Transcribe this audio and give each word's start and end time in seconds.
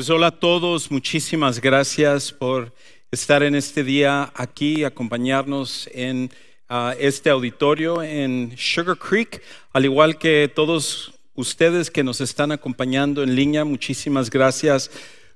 Pues 0.00 0.08
hola 0.08 0.28
a 0.28 0.40
todos, 0.40 0.90
muchísimas 0.90 1.60
gracias 1.60 2.32
por 2.32 2.72
estar 3.10 3.42
en 3.42 3.54
este 3.54 3.84
día 3.84 4.32
aquí, 4.34 4.82
acompañarnos 4.82 5.90
en 5.92 6.30
ah, 6.70 6.94
este 6.98 7.28
auditorio 7.28 8.02
en 8.02 8.54
Sugar 8.56 8.96
Creek, 8.96 9.42
al 9.74 9.84
igual 9.84 10.16
que 10.16 10.50
todos 10.54 11.12
ustedes 11.34 11.90
que 11.90 12.02
nos 12.02 12.22
están 12.22 12.50
acompañando 12.50 13.22
en 13.22 13.34
línea, 13.34 13.66
muchísimas 13.66 14.30
gracias 14.30 14.90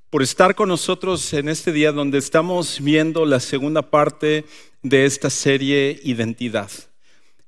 por 0.09 0.23
estar 0.23 0.55
con 0.55 0.71
nosotros 0.71 1.35
en 1.35 1.51
este 1.51 1.71
día 1.71 1.93
donde 1.93 2.17
estamos 2.17 2.81
viendo 2.81 3.27
la 3.27 3.41
segunda 3.41 3.83
parte 3.83 4.47
de 4.83 5.05
esta 5.05 5.29
serie 5.29 6.01
Identidad. 6.05 6.71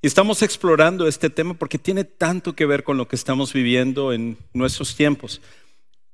Y 0.02 0.06
estamos 0.06 0.42
explorando 0.42 1.08
este 1.08 1.30
tema 1.30 1.54
porque 1.54 1.78
tiene 1.78 2.04
tanto 2.04 2.54
que 2.54 2.66
ver 2.66 2.84
con 2.84 2.98
lo 2.98 3.08
que 3.08 3.16
estamos 3.16 3.54
viviendo 3.54 4.12
en 4.12 4.36
nuestros 4.52 4.94
tiempos. 4.94 5.40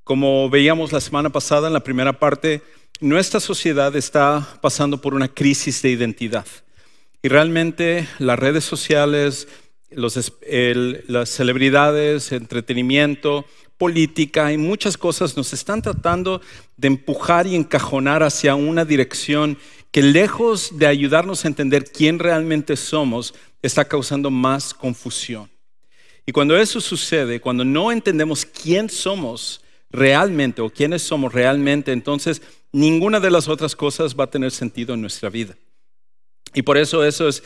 Como 0.04 0.50
veíamos 0.50 0.90
la 0.90 1.00
semana 1.00 1.30
pasada 1.30 1.68
en 1.68 1.72
la 1.72 1.84
primera 1.84 2.18
parte, 2.18 2.60
nuestra 2.98 3.38
sociedad 3.38 3.94
está 3.94 4.58
pasando 4.60 5.00
por 5.00 5.14
una 5.14 5.28
crisis 5.28 5.80
de 5.80 5.90
identidad. 5.90 6.44
Y 7.22 7.28
realmente 7.28 8.08
las 8.18 8.36
redes 8.36 8.64
sociales, 8.64 9.46
las 9.90 11.28
celebridades, 11.28 12.32
entretenimiento, 12.32 13.46
política 13.78 14.52
y 14.52 14.58
muchas 14.58 14.96
cosas 14.96 15.36
nos 15.36 15.52
están 15.52 15.82
tratando 15.82 16.40
de 16.76 16.88
empujar 16.88 17.46
y 17.46 17.54
encajonar 17.54 18.24
hacia 18.24 18.56
una 18.56 18.84
dirección 18.84 19.56
que 19.92 20.02
lejos 20.02 20.78
de 20.78 20.86
ayudarnos 20.88 21.44
a 21.44 21.48
entender 21.48 21.84
quién 21.84 22.18
realmente 22.18 22.76
somos, 22.76 23.34
está 23.62 23.84
causando 23.84 24.32
más 24.32 24.74
confusión. 24.74 25.48
Y 26.26 26.32
cuando 26.32 26.56
eso 26.56 26.80
sucede, 26.80 27.40
cuando 27.40 27.64
no 27.64 27.92
entendemos 27.92 28.44
quién 28.44 28.90
somos, 28.90 29.60
realmente 29.92 30.62
o 30.62 30.70
quiénes 30.70 31.02
somos 31.02 31.32
realmente, 31.32 31.92
entonces 31.92 32.42
ninguna 32.72 33.20
de 33.20 33.30
las 33.30 33.48
otras 33.48 33.76
cosas 33.76 34.16
va 34.18 34.24
a 34.24 34.30
tener 34.30 34.50
sentido 34.50 34.94
en 34.94 35.00
nuestra 35.00 35.28
vida. 35.28 35.54
Y 36.54 36.62
por 36.62 36.76
eso 36.76 37.04
eso 37.04 37.28
es 37.28 37.42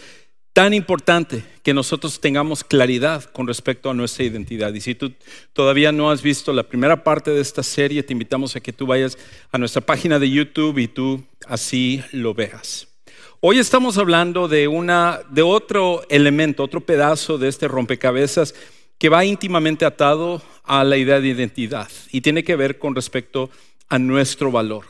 tan 0.53 0.73
importante 0.73 1.45
que 1.63 1.75
nosotros 1.75 2.19
tengamos 2.19 2.65
claridad 2.65 3.25
con 3.25 3.47
respecto 3.47 3.91
a 3.91 3.95
nuestra 3.95 4.25
identidad. 4.25 4.73
Y 4.73 4.81
si 4.81 4.95
tú 4.95 5.13
todavía 5.53 5.93
no 5.93 6.11
has 6.11 6.23
visto 6.23 6.53
la 6.53 6.63
primera 6.63 7.05
parte 7.05 7.31
de 7.31 7.43
esta 7.43 7.63
serie, 7.63 8.03
te 8.03 8.15
invitamos 8.15 8.57
a 8.57 8.61
que 8.61 8.73
tú 8.73 8.87
vayas 8.87 9.19
a 9.53 9.59
nuestra 9.59 9.83
página 9.83 10.19
de 10.19 10.31
YouTube 10.31 10.79
y 10.79 10.89
tú 10.89 11.23
así 11.47 12.03
lo 12.11 12.33
veas. 12.33 12.89
Hoy 13.41 13.59
estamos 13.59 13.99
hablando 13.99 14.49
de 14.49 14.67
una 14.67 15.21
de 15.29 15.43
otro 15.43 16.07
elemento, 16.09 16.65
otro 16.65 16.81
pedazo 16.81 17.37
de 17.37 17.49
este 17.49 17.69
rompecabezas 17.69 18.55
que 18.99 19.09
va 19.09 19.25
íntimamente 19.25 19.85
atado 19.85 20.43
a 20.65 20.85
la 20.85 20.97
idea 20.97 21.21
de 21.21 21.29
identidad 21.29 21.89
y 22.11 22.21
tiene 22.21 22.45
que 22.45 22.57
ver 22.57 22.79
con 22.79 22.95
respecto 22.95 23.51
a 23.89 23.99
nuestro 23.99 24.51
valor. 24.51 24.87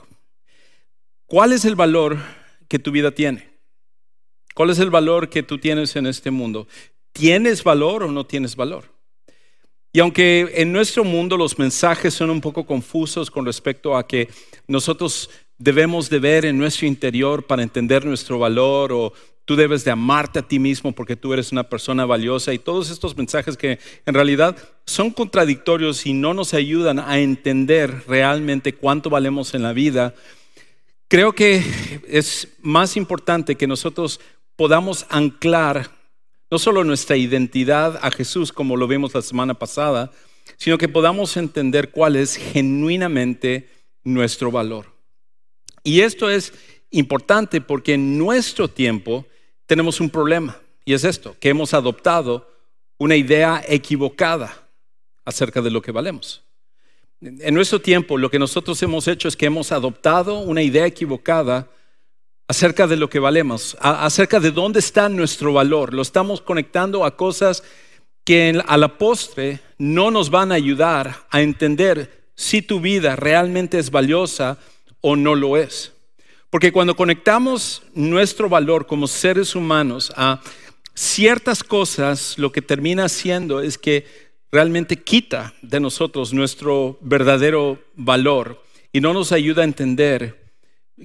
¿Cuál 1.26 1.52
es 1.52 1.64
el 1.64 1.74
valor 1.74 2.18
que 2.68 2.78
tu 2.78 2.90
vida 2.90 3.10
tiene? 3.10 3.50
¿Cuál 4.54 4.70
es 4.70 4.78
el 4.78 4.90
valor 4.90 5.28
que 5.28 5.42
tú 5.42 5.58
tienes 5.58 5.96
en 5.96 6.06
este 6.06 6.30
mundo? 6.30 6.66
¿Tienes 7.12 7.64
valor 7.64 8.04
o 8.04 8.10
no 8.10 8.24
tienes 8.24 8.56
valor? 8.56 8.84
Y 9.92 10.00
aunque 10.00 10.52
en 10.54 10.72
nuestro 10.72 11.04
mundo 11.04 11.36
los 11.36 11.58
mensajes 11.58 12.14
son 12.14 12.30
un 12.30 12.40
poco 12.40 12.66
confusos 12.66 13.30
con 13.30 13.46
respecto 13.46 13.96
a 13.96 14.06
que 14.06 14.28
nosotros 14.68 15.30
debemos 15.58 16.10
de 16.10 16.18
ver 16.18 16.44
en 16.44 16.58
nuestro 16.58 16.86
interior 16.86 17.46
para 17.46 17.62
entender 17.62 18.04
nuestro 18.04 18.38
valor 18.38 18.92
o 18.92 19.12
tú 19.46 19.54
debes 19.56 19.84
de 19.84 19.92
amarte 19.92 20.40
a 20.40 20.46
ti 20.46 20.58
mismo 20.58 20.92
porque 20.92 21.16
tú 21.16 21.32
eres 21.32 21.52
una 21.52 21.62
persona 21.62 22.04
valiosa 22.04 22.52
y 22.52 22.58
todos 22.58 22.90
estos 22.90 23.16
mensajes 23.16 23.56
que 23.56 23.78
en 24.04 24.12
realidad 24.12 24.56
son 24.84 25.12
contradictorios 25.12 26.04
y 26.04 26.12
no 26.12 26.34
nos 26.34 26.52
ayudan 26.52 26.98
a 26.98 27.20
entender 27.20 28.02
realmente 28.08 28.74
cuánto 28.74 29.08
valemos 29.08 29.54
en 29.54 29.62
la 29.62 29.72
vida, 29.72 30.14
creo 31.08 31.32
que 31.32 31.62
es 32.08 32.48
más 32.60 32.96
importante 32.96 33.54
que 33.54 33.68
nosotros 33.68 34.20
podamos 34.56 35.06
anclar 35.10 35.92
no 36.50 36.58
solo 36.58 36.82
nuestra 36.82 37.16
identidad 37.16 38.00
a 38.02 38.10
Jesús 38.10 38.52
como 38.52 38.76
lo 38.76 38.88
vimos 38.88 39.14
la 39.14 39.22
semana 39.22 39.54
pasada, 39.54 40.10
sino 40.56 40.76
que 40.76 40.88
podamos 40.88 41.36
entender 41.36 41.90
cuál 41.90 42.16
es 42.16 42.36
genuinamente 42.36 43.68
nuestro 44.02 44.50
valor. 44.50 44.86
Y 45.84 46.00
esto 46.00 46.30
es 46.30 46.52
importante 46.90 47.60
porque 47.60 47.94
en 47.94 48.18
nuestro 48.18 48.68
tiempo 48.68 49.26
tenemos 49.66 50.00
un 50.00 50.10
problema 50.10 50.56
y 50.84 50.94
es 50.94 51.04
esto, 51.04 51.37
que 51.41 51.49
hemos 51.49 51.75
adoptado 51.75 52.49
una 52.99 53.16
idea 53.16 53.62
equivocada 53.66 54.69
acerca 55.25 55.60
de 55.60 55.71
lo 55.71 55.82
que 55.82 55.93
valemos. 55.93 56.43
En 57.21 57.54
nuestro 57.54 57.81
tiempo 57.81 58.19
lo 58.19 58.31
que 58.31 58.38
nosotros 58.38 58.81
hemos 58.82 59.09
hecho 59.09 59.27
es 59.27 59.37
que 59.37 59.47
hemos 59.47 59.72
adoptado 59.72 60.38
una 60.38 60.62
idea 60.62 60.87
equivocada 60.87 61.69
acerca 62.49 62.87
de 62.87 62.97
lo 62.97 63.10
que 63.10 63.19
valemos, 63.19 63.77
acerca 63.81 64.38
de 64.38 64.53
dónde 64.53 64.78
está 64.78 65.09
nuestro 65.09 65.53
valor. 65.53 65.93
Lo 65.93 66.03
estamos 66.03 66.41
conectando 66.41 67.04
a 67.04 67.16
cosas 67.16 67.65
que 68.25 68.60
a 68.66 68.77
la 68.77 68.98
postre 68.98 69.60
no 69.78 70.10
nos 70.10 70.31
van 70.31 70.53
a 70.53 70.56
ayudar 70.56 71.27
a 71.31 71.43
entender 71.43 72.28
si 72.37 72.62
tu 72.62 72.81
vida 72.81 73.16
realmente 73.16 73.78
es 73.78 73.91
valiosa 73.91 74.59
o 75.00 75.16
no 75.16 75.34
lo 75.34 75.56
es. 75.56 75.95
Porque 76.50 76.72
cuando 76.72 76.96
conectamos 76.96 77.82
nuestro 77.94 78.48
valor 78.48 78.86
como 78.86 79.06
seres 79.06 79.54
humanos 79.54 80.12
a 80.16 80.40
ciertas 80.94 81.62
cosas, 81.62 82.38
lo 82.38 82.52
que 82.52 82.62
termina 82.62 83.04
haciendo 83.04 83.60
es 83.60 83.78
que 83.78 84.06
realmente 84.50 84.96
quita 84.96 85.54
de 85.62 85.80
nosotros 85.80 86.32
nuestro 86.32 86.98
verdadero 87.00 87.78
valor 87.94 88.62
y 88.92 89.00
no 89.00 89.12
nos 89.12 89.32
ayuda 89.32 89.62
a 89.62 89.66
entender 89.66 90.54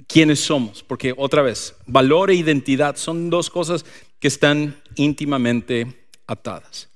quiénes 0.06 0.40
somos. 0.40 0.82
Porque 0.82 1.14
otra 1.16 1.42
vez, 1.42 1.74
valor 1.86 2.30
e 2.30 2.34
identidad 2.34 2.96
son 2.96 3.28
dos 3.28 3.50
cosas 3.50 3.84
que 4.18 4.28
están 4.28 4.80
íntimamente 4.94 6.06
atadas. 6.26 6.88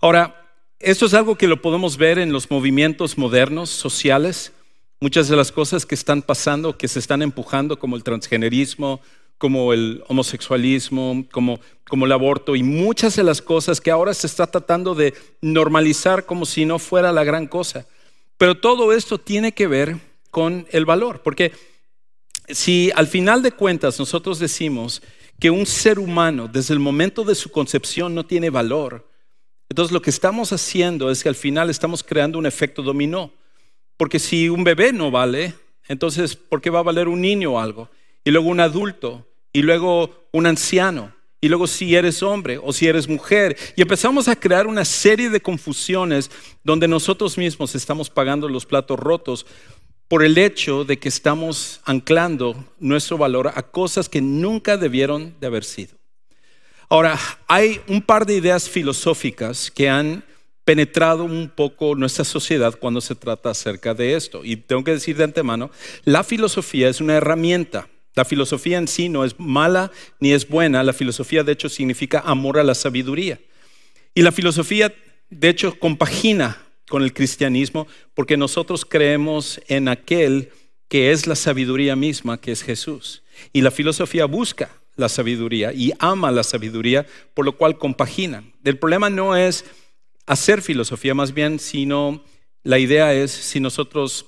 Ahora, 0.00 0.36
esto 0.78 1.04
es 1.04 1.14
algo 1.14 1.36
que 1.36 1.48
lo 1.48 1.60
podemos 1.60 1.98
ver 1.98 2.18
en 2.18 2.32
los 2.32 2.50
movimientos 2.50 3.18
modernos, 3.18 3.68
sociales. 3.68 4.52
Muchas 5.02 5.28
de 5.28 5.36
las 5.36 5.50
cosas 5.50 5.86
que 5.86 5.94
están 5.94 6.20
pasando, 6.20 6.76
que 6.76 6.86
se 6.86 6.98
están 6.98 7.22
empujando, 7.22 7.78
como 7.78 7.96
el 7.96 8.04
transgenerismo, 8.04 9.00
como 9.38 9.72
el 9.72 10.04
homosexualismo, 10.08 11.24
como, 11.32 11.58
como 11.88 12.04
el 12.04 12.12
aborto, 12.12 12.54
y 12.54 12.62
muchas 12.62 13.16
de 13.16 13.24
las 13.24 13.40
cosas 13.40 13.80
que 13.80 13.90
ahora 13.90 14.12
se 14.12 14.26
está 14.26 14.46
tratando 14.46 14.94
de 14.94 15.14
normalizar 15.40 16.26
como 16.26 16.44
si 16.44 16.66
no 16.66 16.78
fuera 16.78 17.12
la 17.12 17.24
gran 17.24 17.46
cosa. 17.46 17.86
Pero 18.36 18.58
todo 18.58 18.92
esto 18.92 19.16
tiene 19.16 19.52
que 19.52 19.66
ver 19.66 19.96
con 20.30 20.66
el 20.70 20.84
valor, 20.84 21.22
porque 21.22 21.52
si 22.50 22.92
al 22.94 23.06
final 23.06 23.40
de 23.40 23.52
cuentas 23.52 23.98
nosotros 23.98 24.38
decimos 24.38 25.00
que 25.38 25.48
un 25.48 25.64
ser 25.64 25.98
humano 25.98 26.46
desde 26.46 26.74
el 26.74 26.80
momento 26.80 27.24
de 27.24 27.34
su 27.34 27.50
concepción 27.50 28.14
no 28.14 28.26
tiene 28.26 28.50
valor, 28.50 29.08
entonces 29.70 29.92
lo 29.92 30.02
que 30.02 30.10
estamos 30.10 30.52
haciendo 30.52 31.10
es 31.10 31.22
que 31.22 31.30
al 31.30 31.34
final 31.34 31.70
estamos 31.70 32.02
creando 32.02 32.38
un 32.38 32.44
efecto 32.44 32.82
dominó. 32.82 33.32
Porque 34.00 34.18
si 34.18 34.48
un 34.48 34.64
bebé 34.64 34.94
no 34.94 35.10
vale, 35.10 35.52
entonces 35.86 36.34
¿por 36.34 36.62
qué 36.62 36.70
va 36.70 36.78
a 36.78 36.84
valer 36.84 37.06
un 37.06 37.20
niño 37.20 37.52
o 37.52 37.60
algo? 37.60 37.90
Y 38.24 38.30
luego 38.30 38.48
un 38.48 38.58
adulto, 38.58 39.28
y 39.52 39.60
luego 39.60 40.26
un 40.32 40.46
anciano, 40.46 41.14
y 41.38 41.48
luego 41.48 41.66
si 41.66 41.94
eres 41.94 42.22
hombre 42.22 42.56
o 42.56 42.72
si 42.72 42.86
eres 42.86 43.10
mujer. 43.10 43.58
Y 43.76 43.82
empezamos 43.82 44.26
a 44.28 44.36
crear 44.36 44.66
una 44.66 44.86
serie 44.86 45.28
de 45.28 45.42
confusiones 45.42 46.30
donde 46.64 46.88
nosotros 46.88 47.36
mismos 47.36 47.74
estamos 47.74 48.08
pagando 48.08 48.48
los 48.48 48.64
platos 48.64 48.98
rotos 48.98 49.44
por 50.08 50.24
el 50.24 50.38
hecho 50.38 50.86
de 50.86 50.98
que 50.98 51.10
estamos 51.10 51.82
anclando 51.84 52.72
nuestro 52.78 53.18
valor 53.18 53.52
a 53.54 53.60
cosas 53.64 54.08
que 54.08 54.22
nunca 54.22 54.78
debieron 54.78 55.34
de 55.40 55.46
haber 55.46 55.64
sido. 55.64 55.98
Ahora, 56.88 57.18
hay 57.46 57.82
un 57.86 58.00
par 58.00 58.24
de 58.24 58.36
ideas 58.36 58.66
filosóficas 58.66 59.70
que 59.70 59.90
han 59.90 60.24
penetrado 60.70 61.24
un 61.24 61.48
poco 61.48 61.96
nuestra 61.96 62.24
sociedad 62.24 62.78
cuando 62.78 63.00
se 63.00 63.16
trata 63.16 63.50
acerca 63.50 63.92
de 63.92 64.14
esto. 64.14 64.44
Y 64.44 64.54
tengo 64.54 64.84
que 64.84 64.92
decir 64.92 65.16
de 65.16 65.24
antemano, 65.24 65.72
la 66.04 66.22
filosofía 66.22 66.88
es 66.88 67.00
una 67.00 67.16
herramienta. 67.16 67.88
La 68.14 68.24
filosofía 68.24 68.78
en 68.78 68.86
sí 68.86 69.08
no 69.08 69.24
es 69.24 69.34
mala 69.40 69.90
ni 70.20 70.30
es 70.30 70.48
buena. 70.48 70.84
La 70.84 70.92
filosofía 70.92 71.42
de 71.42 71.50
hecho 71.50 71.68
significa 71.68 72.20
amor 72.20 72.56
a 72.56 72.62
la 72.62 72.76
sabiduría. 72.76 73.40
Y 74.14 74.22
la 74.22 74.30
filosofía 74.30 74.94
de 75.28 75.48
hecho 75.48 75.76
compagina 75.76 76.62
con 76.88 77.02
el 77.02 77.12
cristianismo 77.12 77.88
porque 78.14 78.36
nosotros 78.36 78.84
creemos 78.84 79.60
en 79.66 79.88
aquel 79.88 80.50
que 80.86 81.10
es 81.10 81.26
la 81.26 81.34
sabiduría 81.34 81.96
misma, 81.96 82.40
que 82.40 82.52
es 82.52 82.62
Jesús. 82.62 83.24
Y 83.52 83.62
la 83.62 83.72
filosofía 83.72 84.26
busca 84.26 84.70
la 84.94 85.08
sabiduría 85.08 85.72
y 85.72 85.92
ama 85.98 86.30
la 86.30 86.44
sabiduría, 86.44 87.08
por 87.34 87.44
lo 87.44 87.56
cual 87.56 87.76
compagina. 87.76 88.44
El 88.62 88.78
problema 88.78 89.10
no 89.10 89.34
es 89.34 89.64
hacer 90.30 90.62
filosofía 90.62 91.12
más 91.12 91.34
bien, 91.34 91.58
sino 91.58 92.22
la 92.62 92.78
idea 92.78 93.12
es 93.12 93.32
si 93.32 93.58
nosotros 93.58 94.26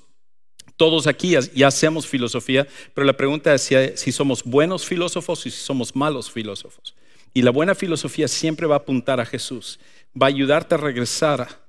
todos 0.77 1.07
aquí 1.07 1.37
ya 1.55 1.69
hacemos 1.69 2.09
filosofía, 2.09 2.67
pero 2.93 3.05
la 3.05 3.17
pregunta 3.17 3.55
es 3.55 3.71
si, 3.95 4.11
somos 4.11 4.43
buenos 4.43 4.85
filósofos 4.85 5.47
y 5.47 5.51
si 5.53 5.59
somos 5.59 5.95
malos 5.95 6.29
filósofos. 6.29 6.97
Y 7.33 7.43
la 7.43 7.53
buena 7.53 7.77
filosofía 7.77 8.27
siempre 8.27 8.67
va 8.67 8.75
a 8.75 8.79
apuntar 8.79 9.21
a 9.21 9.25
Jesús, 9.25 9.79
va 10.21 10.27
a 10.27 10.31
ayudarte 10.31 10.75
a 10.75 10.79
regresar 10.79 11.43
a, 11.43 11.61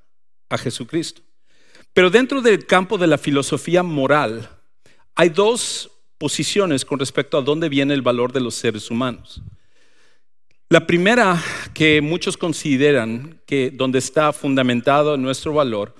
a 0.49 0.57
Jesucristo. 0.57 1.21
Pero 1.93 2.09
dentro 2.09 2.41
del 2.41 2.65
campo 2.65 2.97
de 2.97 3.05
la 3.05 3.19
filosofía 3.19 3.83
moral 3.83 4.49
hay 5.13 5.29
dos 5.29 5.91
posiciones 6.17 6.85
con 6.85 6.97
respecto 6.97 7.37
a 7.37 7.43
dónde 7.43 7.69
viene 7.69 7.93
el 7.93 8.01
valor 8.01 8.33
de 8.33 8.41
los 8.41 8.55
seres 8.55 8.89
humanos. 8.89 9.43
La 10.73 10.87
primera 10.87 11.39
que 11.75 12.01
muchos 12.01 12.35
consideran 12.35 13.39
que 13.45 13.69
donde 13.69 13.99
está 13.99 14.33
fundamentado 14.33 15.17
nuestro 15.17 15.53
valor 15.53 15.93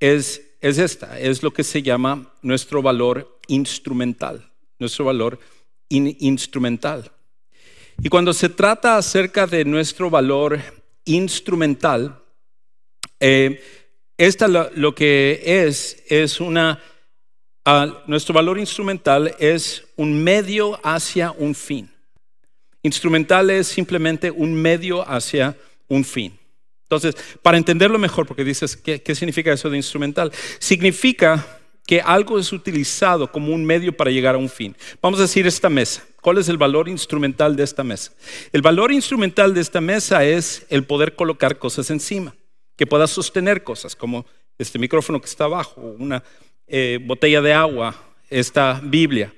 es, 0.00 0.54
es 0.60 0.76
esta, 0.76 1.18
es 1.18 1.42
lo 1.42 1.50
que 1.50 1.64
se 1.64 1.80
llama 1.80 2.30
nuestro 2.42 2.82
valor 2.82 3.40
instrumental, 3.48 4.52
nuestro 4.78 5.06
valor 5.06 5.38
instrumental. 5.88 7.10
Y 8.02 8.10
cuando 8.10 8.34
se 8.34 8.50
trata 8.50 8.98
acerca 8.98 9.46
de 9.46 9.64
nuestro 9.64 10.10
valor 10.10 10.60
instrumental, 11.06 12.22
eh, 13.18 13.62
esta 14.18 14.46
lo, 14.46 14.94
que 14.94 15.40
es, 15.42 16.04
es 16.06 16.38
una, 16.38 16.82
ah, 17.64 18.02
nuestro 18.06 18.34
valor 18.34 18.58
instrumental 18.58 19.34
es 19.38 19.86
un 19.96 20.22
medio 20.22 20.78
hacia 20.84 21.30
un 21.30 21.54
fin. 21.54 21.91
Instrumental 22.82 23.50
es 23.50 23.68
simplemente 23.68 24.30
un 24.30 24.54
medio 24.54 25.08
hacia 25.08 25.56
un 25.88 26.04
fin. 26.04 26.38
Entonces, 26.84 27.14
para 27.40 27.56
entenderlo 27.56 27.98
mejor, 27.98 28.26
porque 28.26 28.44
dices, 28.44 28.76
¿qué, 28.76 29.00
qué 29.00 29.14
significa 29.14 29.52
eso 29.52 29.70
de 29.70 29.76
instrumental? 29.76 30.32
Significa 30.58 31.60
que 31.86 32.00
algo 32.00 32.38
es 32.38 32.52
utilizado 32.52 33.30
como 33.30 33.52
un 33.52 33.64
medio 33.64 33.96
para 33.96 34.10
llegar 34.10 34.34
a 34.34 34.38
un 34.38 34.48
fin. 34.48 34.76
Vamos 35.00 35.18
a 35.18 35.22
decir 35.22 35.46
esta 35.46 35.68
mesa. 35.68 36.04
¿Cuál 36.20 36.38
es 36.38 36.48
el 36.48 36.56
valor 36.56 36.88
instrumental 36.88 37.56
de 37.56 37.64
esta 37.64 37.82
mesa? 37.82 38.12
El 38.52 38.62
valor 38.62 38.92
instrumental 38.92 39.54
de 39.54 39.60
esta 39.60 39.80
mesa 39.80 40.24
es 40.24 40.64
el 40.68 40.84
poder 40.84 41.16
colocar 41.16 41.58
cosas 41.58 41.90
encima, 41.90 42.34
que 42.76 42.86
pueda 42.86 43.06
sostener 43.06 43.64
cosas, 43.64 43.96
como 43.96 44.26
este 44.58 44.78
micrófono 44.78 45.20
que 45.20 45.26
está 45.26 45.44
abajo, 45.44 45.80
una 45.98 46.22
eh, 46.68 47.00
botella 47.02 47.40
de 47.40 47.52
agua, 47.52 47.94
esta 48.30 48.80
Biblia. 48.82 49.34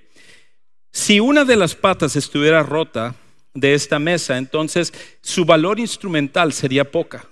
Si 0.92 1.20
una 1.20 1.44
de 1.44 1.56
las 1.56 1.74
patas 1.74 2.16
estuviera 2.16 2.62
rota 2.62 3.14
de 3.54 3.74
esta 3.74 3.98
mesa, 3.98 4.36
entonces 4.36 4.92
su 5.22 5.44
valor 5.44 5.78
instrumental 5.78 6.52
sería 6.52 6.90
poca, 6.90 7.24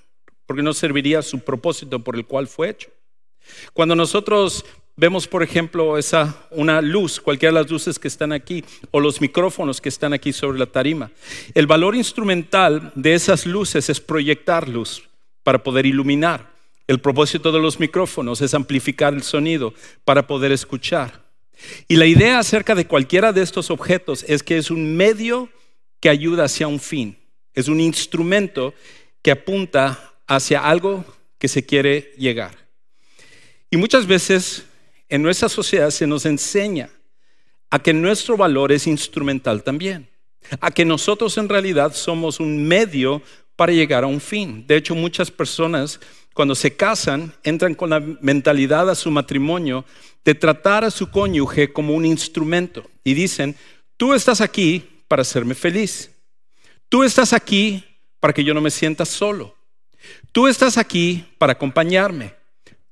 porque 0.46 0.62
no 0.62 0.72
serviría 0.72 1.19
a 1.19 1.22
su 1.22 1.40
propósito 1.40 1.98
por 1.98 2.16
el 2.16 2.24
cual 2.24 2.46
fue 2.46 2.70
hecho. 2.70 2.90
Cuando 3.72 3.94
nosotros 3.94 4.64
vemos, 4.96 5.26
por 5.26 5.42
ejemplo, 5.42 5.98
esa, 5.98 6.46
una 6.50 6.80
luz, 6.80 7.20
cualquiera 7.20 7.52
de 7.52 7.62
las 7.62 7.70
luces 7.70 7.98
que 7.98 8.08
están 8.08 8.32
aquí, 8.32 8.64
o 8.90 9.00
los 9.00 9.20
micrófonos 9.20 9.80
que 9.80 9.88
están 9.88 10.12
aquí 10.12 10.32
sobre 10.32 10.58
la 10.58 10.66
tarima. 10.66 11.10
El 11.54 11.66
valor 11.66 11.96
instrumental 11.96 12.92
de 12.94 13.14
esas 13.14 13.46
luces 13.46 13.88
es 13.90 14.00
proyectar 14.00 14.68
luz 14.68 15.08
para 15.42 15.62
poder 15.62 15.86
iluminar. 15.86 16.52
El 16.86 17.00
propósito 17.00 17.52
de 17.52 17.60
los 17.60 17.80
micrófonos 17.80 18.40
es 18.42 18.54
amplificar 18.54 19.14
el 19.14 19.22
sonido 19.22 19.75
para 20.04 20.26
poder 20.26 20.52
escuchar. 20.52 21.22
Y 21.88 21.96
la 21.96 22.06
idea 22.06 22.38
acerca 22.38 22.75
de 22.75 22.86
cualquiera 22.86 23.32
de 23.32 23.42
estos 23.42 23.70
objetos 23.70 24.25
es 24.28 24.42
que 24.42 24.58
es 24.58 24.70
un 24.70 24.96
medio 24.96 25.48
que 26.02 26.10
ayuda 26.10 26.44
hacia 26.44 26.66
un 26.66 26.81
fin. 26.81 27.16
Es 27.54 27.69
un 27.69 27.81
instrumento 27.81 28.75
que 29.22 29.31
apunta 29.31 30.12
hacia 30.26 30.69
algo 30.69 31.04
que 31.38 31.46
se 31.46 31.64
quiere 31.64 32.12
llegar. 32.19 32.58
Y 33.70 33.76
muchas 33.76 34.04
veces 34.04 34.64
en 35.08 35.22
nuestra 35.22 35.49
sociedad 35.49 35.90
se 35.90 36.08
nos 36.08 36.26
enseña 36.26 36.90
a 37.70 37.78
que 37.78 37.93
nuestro 37.94 38.37
valor 38.37 38.72
es 38.72 38.88
instrumental 38.88 39.62
también, 39.62 40.08
a 40.60 40.72
que 40.72 40.84
nosotros 40.84 41.38
en 41.38 41.49
realidad 41.49 41.94
somos 41.94 42.40
un 42.40 42.66
medio 42.66 43.22
para 43.54 43.72
llegar 43.72 44.02
a 44.02 44.08
un 44.08 44.20
fin. 44.20 44.66
De 44.66 44.76
hecho, 44.76 44.96
muchas 44.96 45.31
personas 45.31 46.00
cuando 46.34 46.56
se 46.56 46.75
casan 46.75 47.32
entran 47.44 47.76
con 47.76 47.90
la 47.90 48.00
mentalidad 48.00 48.90
a 48.90 48.96
su 48.96 49.08
matrimonio 49.12 49.84
de 50.25 50.34
tratar 50.34 50.84
a 50.84 50.90
su 50.90 51.10
cónyuge 51.10 51.72
como 51.72 51.94
un 51.94 52.04
instrumento 52.04 52.90
y 53.04 53.14
dicen, 53.14 53.54
tú 53.96 54.14
estás 54.14 54.40
aquí 54.40 54.88
para 55.12 55.20
hacerme 55.20 55.55
feliz, 55.55 56.11
tú 56.88 57.05
estás 57.05 57.35
aquí 57.35 57.85
para 58.19 58.32
que 58.32 58.44
yo 58.44 58.55
no 58.55 58.62
me 58.62 58.70
sienta 58.70 59.05
solo, 59.05 59.55
tú 60.32 60.49
estás 60.49 60.79
aquí 60.79 61.26
para 61.37 61.53
acompañarme, 61.53 62.35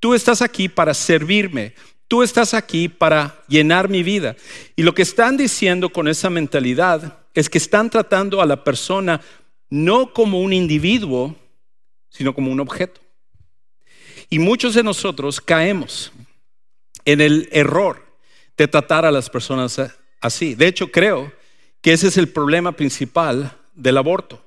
tú 0.01 0.13
estás 0.13 0.43
aquí 0.43 0.69
para 0.69 0.93
servirme, 0.93 1.73
Tú 2.11 2.25
estás 2.25 2.55
aquí 2.55 2.89
para 2.89 3.41
llenar 3.47 3.89
mi 3.89 4.03
vida. 4.03 4.35
Y 4.75 4.83
lo 4.83 4.95
que 4.95 5.03
están 5.03 5.37
diciendo 5.37 5.91
con 5.91 6.09
esa 6.09 6.29
mentalidad 6.29 7.19
es 7.35 7.49
que 7.49 7.59
están 7.59 7.89
tratando 7.89 8.43
a 8.43 8.47
la 8.47 8.65
persona 8.65 9.21
no 9.69 10.13
como 10.13 10.41
un 10.41 10.53
individuo, 10.53 11.37
sino 12.09 12.35
como 12.35 12.51
un 12.51 12.59
objeto. 12.59 13.01
Y 14.29 14.41
muchos 14.41 14.75
de 14.75 14.83
nosotros 14.83 15.41
caemos 15.41 16.11
en 17.05 17.21
el 17.21 17.49
error 17.53 18.05
de 18.57 18.67
tratar 18.67 19.05
a 19.05 19.13
las 19.13 19.31
personas 19.31 19.81
así. 20.21 20.57
De 20.57 20.67
hecho, 20.67 20.91
creo 20.91 21.33
que 21.81 21.93
ese 21.93 22.09
es 22.09 22.17
el 22.17 22.29
problema 22.29 22.73
principal 22.73 23.57
del 23.75 23.99
aborto. 23.99 24.45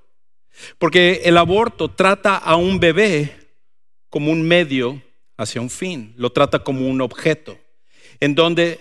Porque 0.77 1.21
el 1.25 1.37
aborto 1.37 1.89
trata 1.89 2.37
a 2.37 2.55
un 2.55 2.79
bebé 2.79 3.35
como 4.09 4.31
un 4.31 4.41
medio 4.43 5.01
hacia 5.37 5.61
un 5.61 5.69
fin, 5.69 6.13
lo 6.17 6.31
trata 6.31 6.59
como 6.59 6.87
un 6.87 7.01
objeto, 7.01 7.57
en 8.19 8.35
donde 8.35 8.79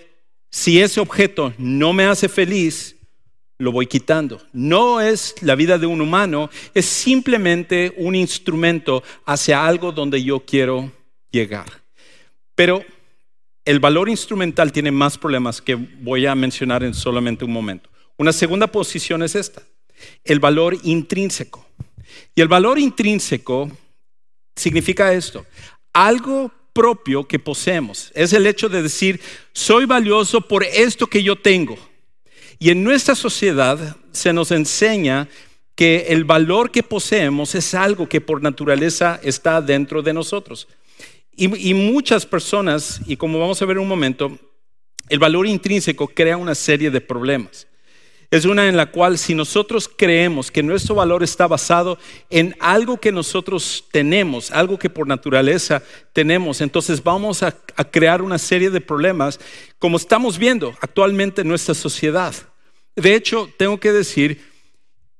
si 0.51 0.79
ese 0.79 0.99
objeto 0.99 1.53
no 1.57 1.93
me 1.93 2.05
hace 2.05 2.29
feliz, 2.29 2.95
lo 3.57 3.71
voy 3.71 3.87
quitando. 3.87 4.41
No 4.51 5.01
es 5.01 5.35
la 5.41 5.55
vida 5.55 5.79
de 5.79 5.87
un 5.87 6.01
humano, 6.01 6.49
es 6.75 6.85
simplemente 6.85 7.93
un 7.97 8.13
instrumento 8.13 9.03
hacia 9.25 9.65
algo 9.65 9.91
donde 9.91 10.23
yo 10.23 10.41
quiero 10.41 10.91
llegar. 11.31 11.81
Pero 12.53 12.83
el 13.65 13.79
valor 13.79 14.09
instrumental 14.09 14.71
tiene 14.71 14.91
más 14.91 15.17
problemas 15.17 15.61
que 15.61 15.75
voy 15.75 16.27
a 16.27 16.35
mencionar 16.35 16.83
en 16.83 16.93
solamente 16.93 17.45
un 17.45 17.51
momento. 17.51 17.89
Una 18.23 18.31
segunda 18.31 18.67
posición 18.67 19.21
es 19.21 19.35
esta, 19.35 19.63
el 20.23 20.39
valor 20.39 20.77
intrínseco. 20.83 21.67
Y 22.33 22.39
el 22.39 22.47
valor 22.47 22.79
intrínseco 22.79 23.69
significa 24.55 25.11
esto, 25.11 25.45
algo 25.91 26.49
propio 26.71 27.27
que 27.27 27.37
poseemos. 27.37 28.13
Es 28.15 28.31
el 28.31 28.47
hecho 28.47 28.69
de 28.69 28.81
decir, 28.81 29.19
soy 29.51 29.83
valioso 29.83 30.39
por 30.39 30.63
esto 30.63 31.05
que 31.07 31.21
yo 31.21 31.35
tengo. 31.35 31.77
Y 32.59 32.69
en 32.69 32.81
nuestra 32.81 33.13
sociedad 33.13 33.97
se 34.13 34.31
nos 34.31 34.51
enseña 34.51 35.27
que 35.75 36.05
el 36.07 36.23
valor 36.23 36.71
que 36.71 36.81
poseemos 36.81 37.55
es 37.55 37.73
algo 37.73 38.07
que 38.07 38.21
por 38.21 38.41
naturaleza 38.41 39.19
está 39.21 39.61
dentro 39.61 40.01
de 40.01 40.13
nosotros. 40.13 40.69
Y, 41.35 41.73
muchas 41.73 42.25
personas, 42.25 43.01
y 43.05 43.17
como 43.17 43.37
vamos 43.37 43.61
a 43.61 43.65
ver 43.65 43.75
en 43.75 43.83
un 43.83 43.89
momento, 43.89 44.39
el 45.09 45.19
valor 45.19 45.45
intrínseco 45.45 46.07
crea 46.07 46.37
una 46.37 46.55
serie 46.55 46.89
de 46.89 47.01
problemas 47.01 47.67
es 48.33 48.45
una 48.45 48.67
en 48.67 48.75
la 48.75 48.87
cual 48.87 49.19
si 49.19 49.35
nosotros 49.35 49.87
creemos 49.87 50.49
que 50.49 50.63
nuestro 50.63 50.95
valor 50.95 51.21
está 51.21 51.45
basado 51.45 51.99
en 52.31 52.55
algo 52.59 52.99
que 52.99 53.11
nosotros 53.11 53.85
tenemos, 53.91 54.49
algo 54.49 54.79
que 54.79 54.89
por 54.89 55.05
naturaleza 55.05 55.83
tenemos, 56.13 56.59
entonces 56.59 57.03
vamos 57.03 57.43
a, 57.43 57.51
crear 57.91 58.23
una 58.23 58.39
serie 58.39 58.71
de 58.71 58.81
problemas 58.81 59.39
como 59.77 59.97
estamos 59.97 60.39
viendo 60.39 60.73
actualmente 60.81 61.41
en 61.41 61.47
nuestra 61.47 61.75
sociedad. 61.75 62.33
De 62.95 63.13
hecho, 63.13 63.51
tengo 63.55 63.79
que 63.79 63.91
decir 63.91 64.43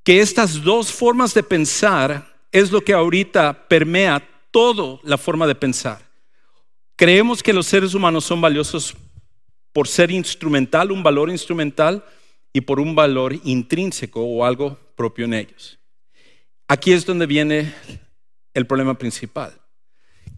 que 0.04 0.20
estas 0.20 0.64
dos 0.64 0.92
formas 0.92 1.36
de 1.36 1.44
pensar 1.44 2.36
es 2.52 2.72
lo 2.72 2.82
que 2.82 2.94
ahorita 2.94 3.68
permea 3.68 4.28
toda 4.50 5.00
la 5.04 5.20
forma 5.20 5.46
de 5.46 5.54
pensar. 5.54 6.02
Creemos 6.96 7.44
que 7.44 7.54
los 7.54 7.68
seres 7.68 7.94
humanos 7.94 8.26
son 8.26 8.42
valiosos 8.42 8.96
por 9.72 9.88
ser 9.88 10.10
instrumental, 10.10 10.92
un 10.92 11.04
valor 11.04 11.30
instrumental, 11.30 12.04
y 12.54 12.62
por 12.62 12.80
un 12.80 12.94
valor 12.94 13.36
intrínseco 13.44 14.22
o 14.22 14.46
algo 14.46 14.78
propio 14.96 15.26
en 15.26 15.34
ellos. 15.34 15.80
Aquí 16.68 16.94
es 16.94 17.06
donde 17.06 17.26
viene 17.26 17.74
el 18.54 18.68
problema 18.68 18.98
principal, 18.98 19.60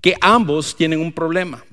que 0.01 0.15
ambos 0.21 0.75
tienen 0.75 0.99
un 0.99 1.11
problema. 1.11 1.63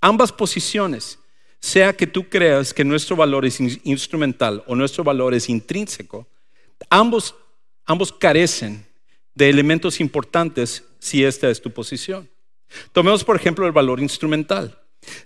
Ambas 0.00 0.32
posiciones, 0.32 1.18
sea 1.60 1.92
que 1.92 2.06
tú 2.06 2.28
creas 2.28 2.72
que 2.72 2.84
nuestro 2.84 3.16
valor 3.16 3.44
es 3.44 3.58
instrumental 3.84 4.62
o 4.68 4.76
nuestro 4.76 5.02
valor 5.02 5.34
es 5.34 5.48
intrínseco, 5.48 6.26
ambos, 6.88 7.34
ambos 7.84 8.12
carecen 8.12 8.86
de 9.34 9.48
elementos 9.48 10.00
importantes 10.00 10.84
si 11.00 11.24
esta 11.24 11.50
es 11.50 11.60
tu 11.60 11.72
posición. 11.72 12.28
Tomemos 12.92 13.24
por 13.24 13.36
ejemplo 13.36 13.66
el 13.66 13.72
valor 13.72 14.00
instrumental, 14.00 14.80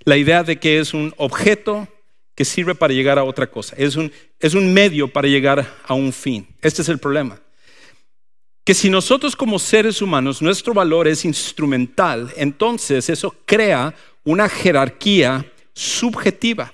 la 0.05 0.17
idea 0.17 0.43
de 0.43 0.59
que 0.59 0.79
es 0.79 0.95
un 0.95 1.13
objeto 1.19 1.89
que 2.35 2.45
sirve 2.45 2.75
para 2.75 2.95
llegar 2.95 3.19
a 3.19 3.25
otra 3.25 3.47
cosa. 3.47 3.75
Es 3.77 3.97
un, 3.97 4.11
es 4.39 4.55
un 4.55 4.73
medio 4.73 5.09
para 5.09 5.29
llegar 5.29 5.67
a 5.87 5.95
un 5.95 6.13
fin. 6.13 6.47
Este 6.61 6.83
es 6.83 6.89
el 6.89 6.99
problema. 6.99 7.41
Que 8.65 8.75
si 8.75 8.89
nosotros 8.89 9.35
como 9.35 9.59
seres 9.59 10.01
humanos 10.01 10.41
nuestro 10.41 10.73
valor 10.73 11.09
es 11.09 11.25
instrumental, 11.25 12.33
entonces 12.37 13.09
eso 13.09 13.35
crea 13.45 13.95
una 14.25 14.49
jerarquía 14.49 15.45
subjetiva. 15.75 16.73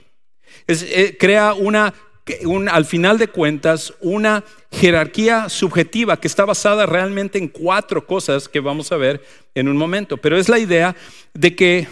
Eh, 0.66 1.16
crea 1.18 1.54
una, 1.54 1.94
al 2.70 2.84
final 2.84 3.16
de 3.16 3.28
cuentas, 3.28 3.94
una 4.00 4.44
jerarquía 4.70 5.48
subjetiva 5.48 6.20
que 6.20 6.28
está 6.28 6.44
basada 6.44 6.84
realmente 6.84 7.38
en 7.38 7.48
cuatro 7.48 8.06
cosas 8.06 8.48
que 8.48 8.60
vamos 8.60 8.92
a 8.92 8.98
ver 8.98 9.24
en 9.54 9.68
un 9.68 9.76
momento. 9.78 10.18
Pero 10.18 10.36
es 10.36 10.50
la 10.50 10.58
idea 10.58 10.94
de 11.32 11.56
que 11.56 11.88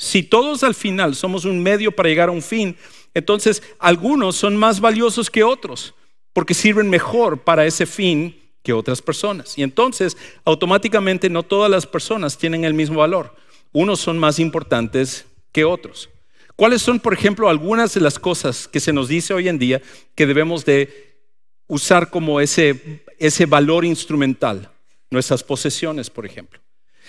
Si 0.00 0.22
todos 0.22 0.64
al 0.64 0.74
final 0.74 1.14
somos 1.14 1.44
un 1.44 1.62
medio 1.62 1.92
para 1.92 2.08
llegar 2.08 2.30
a 2.30 2.32
un 2.32 2.40
fin, 2.40 2.74
entonces 3.12 3.62
algunos 3.78 4.34
son 4.34 4.56
más 4.56 4.80
valiosos 4.80 5.28
que 5.28 5.44
otros 5.44 5.92
porque 6.32 6.54
sirven 6.54 6.88
mejor 6.88 7.42
para 7.42 7.66
ese 7.66 7.84
fin 7.84 8.34
que 8.62 8.72
otras 8.72 9.02
personas. 9.02 9.58
Y 9.58 9.62
entonces 9.62 10.16
automáticamente 10.46 11.28
no 11.28 11.42
todas 11.42 11.70
las 11.70 11.86
personas 11.86 12.38
tienen 12.38 12.64
el 12.64 12.72
mismo 12.72 13.00
valor. 13.00 13.36
Unos 13.72 14.00
son 14.00 14.18
más 14.18 14.38
importantes 14.38 15.26
que 15.52 15.66
otros. 15.66 16.08
¿Cuáles 16.56 16.80
son, 16.80 16.98
por 16.98 17.12
ejemplo, 17.12 17.50
algunas 17.50 17.92
de 17.92 18.00
las 18.00 18.18
cosas 18.18 18.68
que 18.68 18.80
se 18.80 18.94
nos 18.94 19.06
dice 19.06 19.34
hoy 19.34 19.50
en 19.50 19.58
día 19.58 19.82
que 20.14 20.24
debemos 20.24 20.64
de 20.64 21.18
usar 21.66 22.08
como 22.08 22.40
ese, 22.40 23.04
ese 23.18 23.44
valor 23.44 23.84
instrumental? 23.84 24.70
Nuestras 25.10 25.44
posesiones, 25.44 26.08
por 26.08 26.24
ejemplo. 26.24 26.58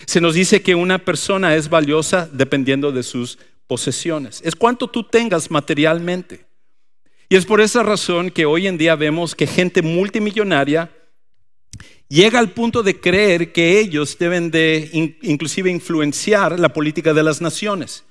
Se 0.06 0.22
nos 0.22 0.34
dice 0.34 0.62
que 0.62 0.76
una 0.76 1.00
persona 1.00 1.56
es 1.56 1.70
valiosa 1.70 2.30
dependiendo 2.32 2.92
de 2.92 3.04
sus 3.04 3.38
posesiones. 3.68 4.42
Es 4.44 4.56
cuánto 4.56 4.88
tú 4.88 5.04
tengas 5.04 5.50
materialmente. 5.50 6.46
Y 7.30 7.36
es 7.36 7.46
por 7.46 7.62
esa 7.62 7.84
razón 7.84 8.30
que 8.30 8.46
hoy 8.46 8.68
en 8.68 8.78
día 8.78 8.96
vemos 8.96 9.36
que 9.36 9.48
gente 9.48 9.82
multimillonaria 9.82 10.92
llega 12.10 12.40
al 12.40 12.52
punto 12.52 12.84
de 12.84 13.00
creer 13.00 13.54
que 13.54 13.80
ellos 13.80 14.18
deben 14.20 14.52
de 14.52 14.90
inclusive 15.22 15.72
influenciar 15.72 16.60
la 16.60 16.74
política 16.74 17.14
de 17.14 17.24
las 17.24 17.40
naciones. 17.40 18.04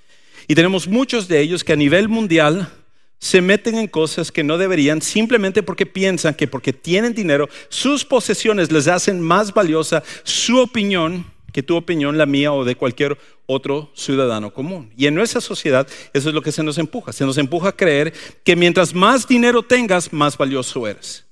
Y 0.49 0.54
tenemos 0.54 0.88
muchos 0.88 1.28
de 1.28 1.40
ellos 1.40 1.62
que 1.62 1.75
a 1.75 1.76
nivel 1.76 2.09
mundial 2.09 2.73
se 3.18 3.42
meten 3.42 3.75
en 3.75 3.87
cosas 3.87 4.32
que 4.32 4.42
no 4.42 4.56
deberían 4.56 5.02
simplemente 5.02 5.62
porque 5.62 5.85
piensan 5.85 6.35
que 6.35 6.49
porque 6.49 6.73
tienen 6.73 7.12
dinero, 7.12 7.50
sus 7.68 8.06
posesiones 8.06 8.73
les 8.73 8.88
hacen 8.88 9.20
más 9.20 9.52
valiosa 9.52 10.02
su 10.25 10.59
opinión 10.59 11.26
que 11.52 11.62
tu 11.62 11.76
opinión, 11.76 12.19
la 12.19 12.26
mía 12.26 12.52
o 12.52 12.64
de 12.64 12.76
cualquier 12.76 13.19
otro 13.47 13.90
ciudadano 13.95 14.52
común. 14.52 14.92
Y 14.97 15.07
en 15.07 15.14
nuestra 15.14 15.40
sociedad 15.40 15.87
eso 16.12 16.28
es 16.28 16.35
lo 16.35 16.42
que 16.42 16.52
se 16.52 16.62
nos 16.62 16.78
empuja. 16.78 17.12
Se 17.12 17.25
nos 17.25 17.38
empuja 17.38 17.71
a 17.71 17.76
creer 17.76 18.12
que 18.45 18.57
mientras 18.57 18.95
más 18.95 19.26
dinero 19.26 19.62
tengas, 19.62 20.12
más 20.12 20.37
valioso 20.37 20.87
eres. 20.87 21.26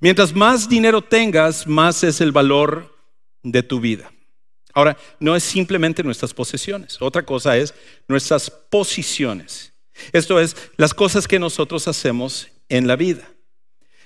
Mientras 0.00 0.34
más 0.34 0.68
dinero 0.68 1.02
tengas, 1.02 1.66
más 1.66 2.04
es 2.04 2.20
el 2.20 2.32
valor 2.32 2.94
de 3.42 3.62
tu 3.62 3.80
vida. 3.80 4.12
Ahora, 4.72 4.96
no 5.18 5.34
es 5.34 5.42
simplemente 5.42 6.02
nuestras 6.02 6.32
posesiones. 6.32 7.00
Otra 7.00 7.24
cosa 7.24 7.56
es 7.56 7.74
nuestras 8.06 8.50
posiciones. 8.50 9.72
Esto 10.12 10.40
es 10.40 10.56
las 10.76 10.94
cosas 10.94 11.26
que 11.26 11.38
nosotros 11.38 11.88
hacemos 11.88 12.48
en 12.68 12.86
la 12.86 12.96
vida. 12.96 13.28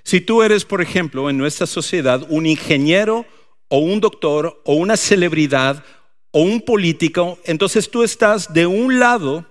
Si 0.03 0.21
tú 0.21 0.43
eres, 0.43 0.65
por 0.65 0.83
ejemplo, 0.83 1.31
en 1.31 1.39
nuestra 1.39 1.67
sociedad 1.67 2.27
un 2.29 2.47
ingeniero 2.47 3.27
o 3.75 3.79
un 3.79 3.99
doctor 3.99 4.63
o 4.65 4.75
una 4.75 4.97
celebridad 4.97 5.83
o 6.31 6.43
un 6.43 6.61
político, 6.61 7.41
entonces 7.43 7.91
tú 7.91 8.05
estás 8.05 8.53
de 8.55 8.67
un 8.67 9.01
lado 9.01 9.47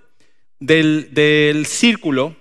del, 0.62 1.65
círculo 1.68 2.34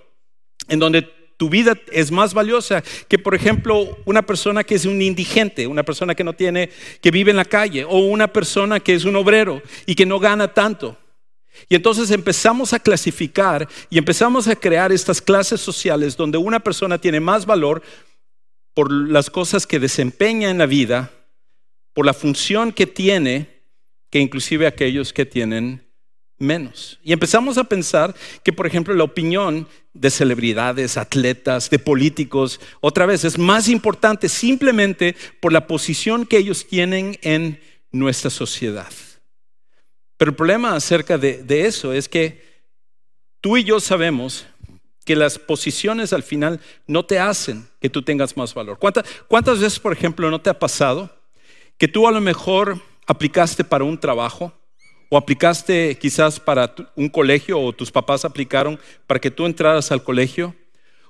en 0.69 0.79
donde 0.79 1.01
tu 1.35 1.49
vida 1.49 1.77
es 1.91 2.09
más 2.09 2.33
valiosa 2.33 2.81
que, 3.09 3.19
por 3.19 3.35
ejemplo, 3.35 3.97
una 4.05 4.21
persona 4.21 4.63
que 4.63 4.75
es 4.75 4.85
un 4.85 5.01
indigente, 5.01 5.67
una 5.67 5.83
persona 5.83 6.15
que 6.15 6.23
no 6.23 6.31
tiene, 6.31 6.69
que 7.01 7.11
vive 7.11 7.31
en 7.31 7.37
la 7.37 7.43
calle, 7.43 7.83
o 7.83 7.97
una 7.97 8.29
persona 8.29 8.79
que 8.79 8.93
es 8.93 9.03
un 9.03 9.17
obrero 9.17 9.61
y 9.85 9.93
que 9.93 10.05
no 10.05 10.19
gana 10.19 10.53
tanto. 10.53 10.95
Y 11.67 11.75
entonces 11.75 12.11
empezamos 12.11 12.71
a 12.71 12.79
clasificar 12.79 13.67
y 13.89 13.97
empezamos 13.97 14.47
a 14.47 14.55
crear 14.55 14.93
estas 14.93 15.21
clases 15.21 15.59
sociales 15.59 16.15
donde 16.15 16.37
una 16.37 16.61
persona 16.61 16.97
tiene 16.97 17.19
más 17.19 17.45
valor 17.45 17.83
por 18.73 18.89
las 18.89 19.29
cosas 19.29 19.67
que 19.67 19.81
desempeña 19.81 20.49
en 20.49 20.59
la 20.59 20.65
vida 20.65 21.11
por 21.93 22.05
la 22.05 22.13
función 22.13 22.71
que 22.71 22.87
tiene 22.87 23.53
que 24.09 24.19
inclusive 24.19 24.67
aquellos 24.67 25.11
que 25.11 25.25
tienen 25.25 25.83
menos. 26.37 26.99
Y 27.03 27.13
empezamos 27.13 27.57
a 27.57 27.63
pensar 27.63 28.13
que, 28.43 28.53
por 28.53 28.67
ejemplo, 28.67 28.93
la 28.93 29.05
opinión 29.05 29.67
de 29.93 30.11
celebridades, 30.11 30.97
atletas, 30.97 31.69
de 31.69 31.79
políticos, 31.79 32.59
otra 32.81 33.05
vez 33.05 33.23
es 33.23 33.39
más 33.39 33.67
importante 33.69 34.29
simplemente 34.29 35.15
por 35.39 35.51
la 35.51 35.65
posición 35.65 36.25
que 36.25 36.37
ellos 36.37 36.67
tienen 36.67 37.17
en 37.21 37.59
nuestra 37.91 38.29
sociedad. 38.29 38.91
Pero 40.17 40.29
el 40.29 40.35
problema 40.35 40.75
acerca 40.75 41.17
de, 41.17 41.43
eso 41.65 41.91
es 41.91 42.07
que 42.07 42.41
tú 43.41 43.57
y 43.57 43.63
yo 43.63 43.79
sabemos 43.79 44.45
que 45.05 45.15
las 45.15 45.37
posiciones 45.37 46.13
al 46.13 46.23
final 46.23 46.59
no 46.87 47.05
te 47.05 47.19
hacen 47.19 47.67
que 47.81 47.89
tú 47.89 48.03
tengas 48.03 48.37
más 48.37 48.53
valor. 48.53 48.77
¿Cuántas 48.79 49.59
veces, 49.59 49.79
por 49.79 49.91
ejemplo, 49.91 50.29
no 50.29 50.39
te 50.39 50.49
ha 50.49 50.57
pasado? 50.57 51.22
Que 51.83 51.89
tú 51.89 52.07
a 52.07 52.13
lo 52.13 52.21
mejor 52.21 52.79
aplicaste 53.05 53.61
para 53.61 53.83
un 53.83 53.99
trabajo 53.99 54.53
o 55.09 55.17
aplicaste 55.17 55.97
quizás 55.99 56.39
para 56.39 56.73
un 56.95 57.09
colegio 57.09 57.59
o 57.59 57.73
tus 57.73 57.91
papás 57.91 58.23
aplicaron 58.23 58.79
para 59.05 59.19
que 59.19 59.29
tú 59.29 59.45
entraras 59.45 59.91
al 59.91 60.01
colegio 60.01 60.55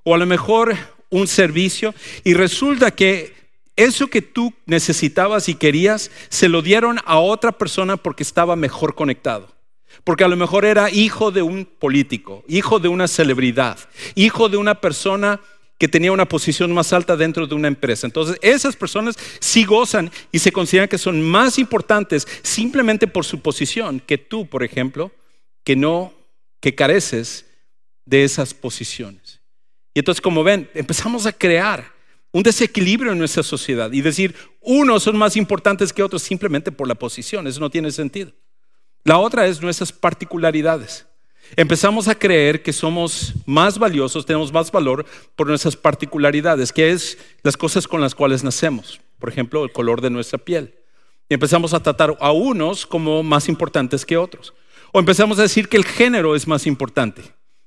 o 0.03 0.15
a 0.15 0.17
lo 0.17 0.25
mejor 0.25 0.75
un 1.11 1.27
servicio 1.27 1.93
y 2.23 2.33
resulta 2.33 2.89
que 2.89 3.35
eso 3.75 4.07
que 4.07 4.23
tú 4.23 4.51
necesitabas 4.65 5.47
y 5.47 5.53
querías 5.53 6.09
se 6.29 6.49
lo 6.49 6.63
dieron 6.63 6.97
a 7.05 7.19
otra 7.19 7.51
persona 7.51 7.95
porque 7.95 8.23
estaba 8.23 8.55
mejor 8.55 8.95
conectado. 8.95 9.49
Porque 10.03 10.23
a 10.23 10.27
lo 10.27 10.37
mejor 10.37 10.65
era 10.65 10.89
hijo 10.89 11.29
de 11.29 11.43
un 11.43 11.65
político, 11.65 12.43
hijo 12.47 12.79
de 12.79 12.87
una 12.87 13.07
celebridad, 13.07 13.77
hijo 14.15 14.49
de 14.49 14.57
una 14.57 14.81
persona 14.81 15.39
que 15.77 15.87
tenía 15.87 16.11
una 16.11 16.27
posición 16.27 16.71
más 16.73 16.93
alta 16.93 17.17
dentro 17.17 17.47
de 17.47 17.55
una 17.55 17.67
empresa. 17.67 18.07
Entonces, 18.07 18.37
esas 18.41 18.75
personas 18.75 19.15
sí 19.39 19.65
gozan 19.65 20.11
y 20.31 20.39
se 20.39 20.51
consideran 20.51 20.87
que 20.87 20.97
son 20.97 21.21
más 21.21 21.57
importantes 21.59 22.27
simplemente 22.41 23.07
por 23.07 23.25
su 23.25 23.41
posición 23.41 23.99
que 23.99 24.17
tú, 24.17 24.47
por 24.47 24.63
ejemplo, 24.63 25.11
que 25.63 25.75
no, 25.75 26.13
que 26.59 26.75
careces 26.75 27.45
de 28.05 28.23
esas 28.23 28.53
posiciones. 28.53 29.41
Y 29.93 29.99
entonces, 29.99 30.21
como 30.21 30.43
ven, 30.43 30.69
empezamos 30.73 31.25
a 31.25 31.33
crear 31.33 31.91
un 32.31 32.43
desequilibrio 32.43 33.11
en 33.11 33.19
nuestra 33.19 33.43
sociedad 33.43 33.91
y 33.91 34.01
decir, 34.01 34.35
unos 34.59 35.03
son 35.03 35.17
más 35.17 35.35
importantes 35.35 35.93
que 35.93 36.01
otros 36.01 36.23
simplemente 36.23 36.71
por 36.71 36.87
la 36.87 36.95
posición. 36.95 37.45
Eso 37.45 37.59
no 37.59 37.69
tiene 37.69 37.91
sentido. 37.91 38.31
La 39.03 39.19
otra 39.19 39.45
es 39.45 39.61
nuestras 39.61 39.91
particularidades. 39.91 41.05
Empezamos 41.55 42.07
a 42.07 42.15
creer 42.15 42.63
que 42.63 42.73
somos 42.73 43.33
más 43.45 43.77
valiosos, 43.77 44.25
tenemos 44.25 44.51
más 44.51 44.71
valor 44.71 45.05
por 45.35 45.47
nuestras 45.47 45.75
particularidades, 45.75 46.71
que 46.71 46.91
es 46.91 47.17
las 47.43 47.57
cosas 47.57 47.87
con 47.87 48.01
las 48.01 48.15
cuales 48.15 48.43
nacemos. 48.43 48.99
Por 49.19 49.29
ejemplo, 49.29 49.63
el 49.63 49.71
color 49.71 50.01
de 50.01 50.09
nuestra 50.09 50.39
piel. 50.39 50.73
Y 51.29 51.33
empezamos 51.33 51.73
a 51.73 51.81
tratar 51.81 52.17
a 52.19 52.31
unos 52.31 52.85
como 52.85 53.23
más 53.23 53.47
importantes 53.47 54.05
que 54.05 54.17
otros. 54.17 54.53
O 54.91 54.99
empezamos 54.99 55.39
a 55.39 55.43
decir 55.43 55.69
que 55.69 55.77
el 55.77 55.85
género 55.85 56.35
es 56.35 56.47
más 56.47 56.67
importante. 56.67 57.21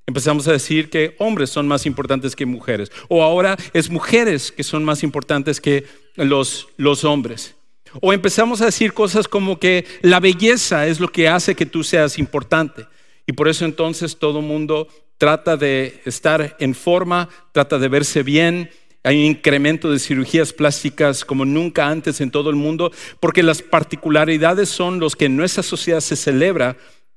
Empezamos 0.07 0.47
a 0.47 0.53
decir 0.53 0.89
que 0.89 1.17
hombres 1.19 1.51
son 1.51 1.67
más 1.67 1.87
importantes 1.87 2.37
que 2.37 2.47
mujeres. 2.47 2.93
O 3.09 3.23
ahora 3.23 3.57
es 3.73 3.91
mujeres 3.91 4.53
que 4.53 4.63
son 4.63 4.85
más 4.85 5.03
importantes 5.03 5.61
que 5.61 5.85
los, 6.15 6.69
los 6.77 7.05
hombres. 7.05 7.55
O 8.01 8.13
empezamos 8.13 8.61
a 8.61 8.67
decir 8.67 8.93
cosas 8.93 9.27
como 9.27 9.59
que 9.59 9.85
la 10.03 10.21
belleza 10.21 10.87
es 10.87 11.01
lo 11.01 11.09
que 11.09 11.29
hace 11.29 11.55
que 11.55 11.67
tú 11.67 11.83
seas 11.83 12.19
importante. 12.19 12.87
Y 13.27 13.33
por 13.33 13.49
eso 13.49 13.65
entonces 13.65 14.19
todo 14.19 14.41
mundo 14.41 14.89
trata 15.19 15.57
de 15.57 16.01
estar 16.05 16.57
en 16.61 16.75
forma, 16.75 17.29
trata 17.53 17.79
de 17.79 17.89
verse 17.89 18.23
bien. 18.23 18.71
Hay 19.03 19.19
un 19.19 19.25
incremento 19.25 19.91
de 19.91 19.99
cirugías 19.99 20.53
plásticas 20.53 21.25
como 21.25 21.45
nunca 21.45 21.89
antes 21.89 22.21
en 22.21 22.31
todo 22.31 22.51
el 22.51 22.57
mundo, 22.57 22.93
porque 23.21 23.43
las 23.43 23.63
particularidades 23.63 24.69
son 24.69 25.01
los 25.01 25.17
que 25.17 25.27
en 25.27 25.37
nuestra 25.37 25.63
sociedad 25.63 26.01
se 26.01 26.17
celebra 26.17 26.77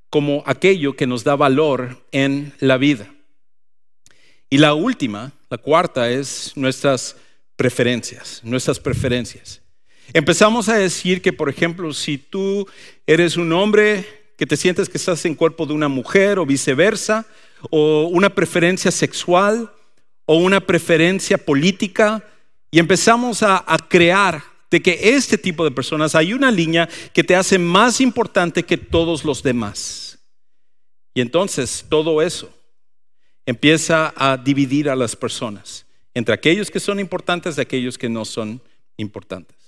como 0.09 0.43
aquello 0.45 0.95
que 0.95 1.07
nos 1.07 1.23
da 1.23 1.35
valor 1.35 2.03
en 2.11 2.53
la 2.59 2.77
vida. 2.77 3.13
Y 4.49 4.57
la 4.57 4.73
última, 4.73 5.33
la 5.49 5.59
cuarta, 5.59 6.09
es 6.09 6.53
nuestras 6.55 7.15
preferencias, 7.55 8.41
nuestras 8.43 8.79
preferencias. 8.79 9.61
Empezamos 10.11 10.69
a 10.69 10.77
decir 10.77 11.21
que, 11.21 11.33
por 11.33 11.49
ejemplo, 11.49 11.93
si 11.93 12.17
tú 12.17 12.67
eres 13.05 13.37
un 13.37 13.51
hombre 13.53 14.18
que 14.39 14.47
te 14.47 14.55
sientes 14.55 14.87
que 14.87 14.97
estás 14.97 15.25
en 15.25 15.35
cuerpo 15.35 15.65
de 15.65 15.73
una 15.73 15.89
mujer 15.89 16.39
o 16.39 16.45
viceversa, 16.45 17.25
o 17.69 18.03
una 18.03 18.29
preferencia 18.33 18.89
sexual 18.89 19.69
o 20.25 20.37
una 20.37 20.61
preferencia 20.61 21.37
política, 21.37 22.23
y 22.71 22.79
empezamos 22.79 23.43
a, 23.43 23.65
crear 23.89 24.41
de 24.71 24.81
que 24.81 24.97
este 25.15 25.37
tipo 25.37 25.65
de 25.65 25.71
personas 25.71 26.15
hay 26.15 26.31
una 26.31 26.51
línea 26.51 26.87
que 27.13 27.21
te 27.21 27.35
hace 27.35 27.59
más 27.59 27.99
importante 27.99 28.63
que 28.63 28.77
todos 28.77 29.25
los 29.25 29.43
demás. 29.43 30.17
Y 31.13 31.19
entonces 31.19 31.85
todo 31.89 32.21
eso 32.21 32.49
empieza 33.45 34.13
a 34.15 34.37
dividir 34.37 34.89
a 34.89 34.95
las 34.95 35.17
personas 35.17 35.85
entre 36.13 36.33
aquellos 36.33 36.71
que 36.71 36.79
son 36.79 37.01
importantes 37.01 37.57
y 37.57 37.61
aquellos 37.61 37.97
que 37.97 38.07
no 38.07 38.23
son 38.23 38.61
importantes. 38.95 39.58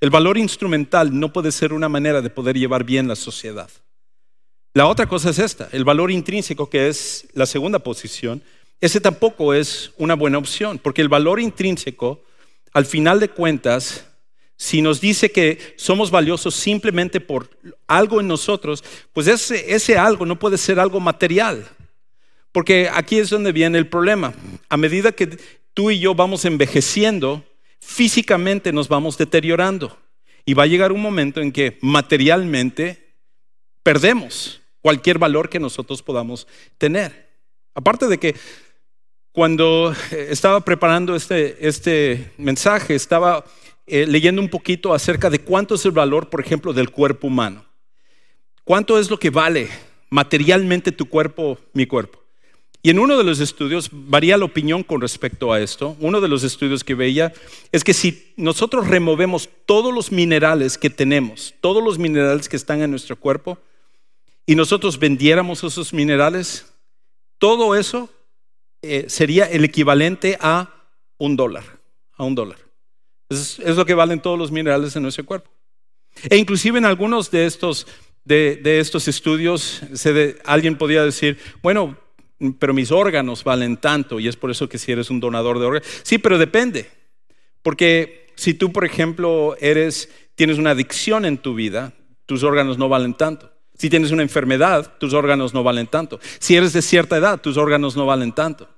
El 0.00 0.10
valor 0.10 0.36
instrumental 0.36 1.18
no 1.18 1.32
puede 1.32 1.52
ser 1.52 1.72
una 1.72 1.88
manera 1.88 2.20
de 2.20 2.30
poder 2.30 2.56
llevar 2.56 2.84
bien 2.84 3.08
la 3.08 3.16
sociedad. 3.16 3.70
La 4.74 4.86
otra 4.86 5.06
cosa 5.06 5.30
es 5.30 5.38
esta, 5.38 5.68
el 5.72 5.84
valor 5.84 6.10
intrínseco, 6.10 6.68
que 6.68 6.88
es 6.88 7.26
la 7.32 7.46
segunda 7.46 7.78
posición, 7.78 8.42
ese 8.80 9.00
tampoco 9.00 9.54
es 9.54 9.92
una 9.96 10.14
buena 10.14 10.36
opción, 10.36 10.78
porque 10.78 11.00
el 11.00 11.08
valor 11.08 11.40
intrínseco, 11.40 12.22
al 12.74 12.84
final 12.84 13.20
de 13.20 13.30
cuentas, 13.30 14.04
si 14.56 14.82
nos 14.82 15.00
dice 15.00 15.30
que 15.30 15.74
somos 15.76 16.10
valiosos 16.10 16.54
simplemente 16.54 17.20
por 17.20 17.48
algo 17.86 18.20
en 18.20 18.28
nosotros, 18.28 18.84
pues 19.14 19.28
ese, 19.28 19.74
ese 19.74 19.96
algo 19.96 20.26
no 20.26 20.38
puede 20.38 20.58
ser 20.58 20.78
algo 20.78 21.00
material. 21.00 21.66
Porque 22.52 22.90
aquí 22.92 23.18
es 23.18 23.30
donde 23.30 23.52
viene 23.52 23.78
el 23.78 23.86
problema. 23.86 24.34
A 24.68 24.76
medida 24.76 25.12
que 25.12 25.38
tú 25.72 25.90
y 25.90 25.98
yo 25.98 26.14
vamos 26.14 26.44
envejeciendo, 26.44 27.44
físicamente 27.86 28.72
nos 28.72 28.88
vamos 28.88 29.16
deteriorando. 29.16 29.96
Y 30.44 30.54
va 30.54 30.64
a 30.64 30.66
llegar 30.66 30.92
un 30.92 31.00
momento 31.00 31.40
en 31.40 31.52
que 31.52 31.78
materialmente 31.80 33.14
perdemos 33.82 34.60
cualquier 34.82 35.18
valor 35.18 35.48
que 35.48 35.60
nosotros 35.60 36.02
podamos 36.02 36.46
tener. 36.78 37.30
Aparte 37.74 38.06
de 38.08 38.18
que 38.18 38.34
cuando 39.32 39.94
estaba 40.10 40.60
preparando 40.60 41.14
este, 41.14 41.66
este 41.66 42.32
mensaje, 42.38 42.94
estaba 42.94 43.44
eh, 43.86 44.06
leyendo 44.06 44.42
un 44.42 44.48
poquito 44.48 44.92
acerca 44.92 45.30
de 45.30 45.40
cuánto 45.40 45.76
es 45.76 45.84
el 45.84 45.92
valor, 45.92 46.28
por 46.28 46.40
ejemplo, 46.40 46.72
del 46.72 46.90
cuerpo 46.90 47.28
humano. 47.28 47.64
¿Cuánto 48.64 48.98
es 48.98 49.10
lo 49.10 49.18
que 49.18 49.30
vale 49.30 49.68
materialmente 50.10 50.90
tu 50.90 51.08
cuerpo, 51.08 51.58
mi 51.72 51.86
cuerpo? 51.86 52.25
Y 52.82 52.90
en 52.90 52.98
uno 52.98 53.18
de 53.18 53.24
los 53.24 53.40
estudios, 53.40 53.88
varía 53.92 54.36
la 54.36 54.44
opinión 54.44 54.82
con 54.84 55.00
respecto 55.00 55.52
a 55.52 55.60
esto, 55.60 55.96
uno 55.98 56.20
de 56.20 56.28
los 56.28 56.44
estudios 56.44 56.84
que 56.84 56.94
veía 56.94 57.32
es 57.72 57.82
que 57.82 57.94
si 57.94 58.32
nosotros 58.36 58.86
removemos 58.86 59.48
todos 59.66 59.92
los 59.92 60.12
minerales 60.12 60.78
que 60.78 60.90
tenemos, 60.90 61.54
todos 61.60 61.82
los 61.82 61.98
minerales 61.98 62.48
que 62.48 62.56
están 62.56 62.82
en 62.82 62.90
nuestro 62.90 63.16
cuerpo, 63.16 63.58
y 64.46 64.54
nosotros 64.54 64.98
vendiéramos 64.98 65.64
esos 65.64 65.92
minerales, 65.92 66.72
todo 67.38 67.74
eso 67.74 68.08
eh, 68.82 69.06
sería 69.08 69.46
el 69.46 69.64
equivalente 69.64 70.38
a 70.40 70.72
un 71.18 71.34
dólar, 71.36 71.64
a 72.16 72.24
un 72.24 72.36
dólar. 72.36 72.58
Es, 73.28 73.58
lo 73.58 73.84
que 73.84 73.94
valen 73.94 74.20
todos 74.20 74.38
los 74.38 74.52
minerales 74.52 74.94
en 74.94 75.02
nuestro 75.02 75.26
cuerpo. 75.26 75.50
E 76.30 76.36
inclusive 76.36 76.78
en 76.78 76.84
algunos 76.84 77.30
de 77.32 77.46
estos, 77.46 77.86
de, 78.24 78.78
estos 78.78 79.08
estudios, 79.08 79.82
alguien 80.44 80.78
podría 80.78 81.04
decir, 81.04 81.38
bueno, 81.62 81.98
pero 82.58 82.74
mis 82.74 82.90
órganos 82.90 83.44
valen 83.44 83.76
tanto 83.76 84.20
y 84.20 84.28
es 84.28 84.36
por 84.36 84.50
eso 84.50 84.68
que 84.68 84.78
si 84.78 84.92
eres 84.92 85.10
un 85.10 85.20
donador 85.20 85.58
de 85.58 85.66
órganos. 85.66 85.88
Sí, 86.02 86.18
pero 86.18 86.38
depende. 86.38 86.90
Porque 87.62 88.26
si 88.36 88.54
tú, 88.54 88.72
por 88.72 88.84
ejemplo, 88.84 89.56
eres, 89.60 90.10
tienes 90.34 90.58
una 90.58 90.70
adicción 90.70 91.24
en 91.24 91.38
tu 91.38 91.54
vida, 91.54 91.92
tus 92.26 92.42
órganos 92.42 92.78
no 92.78 92.88
valen 92.88 93.14
tanto. 93.14 93.50
Si 93.74 93.90
tienes 93.90 94.10
una 94.10 94.22
enfermedad, 94.22 94.94
tus 94.98 95.12
órganos 95.12 95.52
no 95.52 95.62
valen 95.62 95.86
tanto. 95.86 96.20
Si 96.38 96.56
eres 96.56 96.72
de 96.72 96.82
cierta 96.82 97.16
edad, 97.16 97.40
tus 97.40 97.56
órganos 97.56 97.96
no 97.96 98.06
valen 98.06 98.32
tanto. 98.32 98.68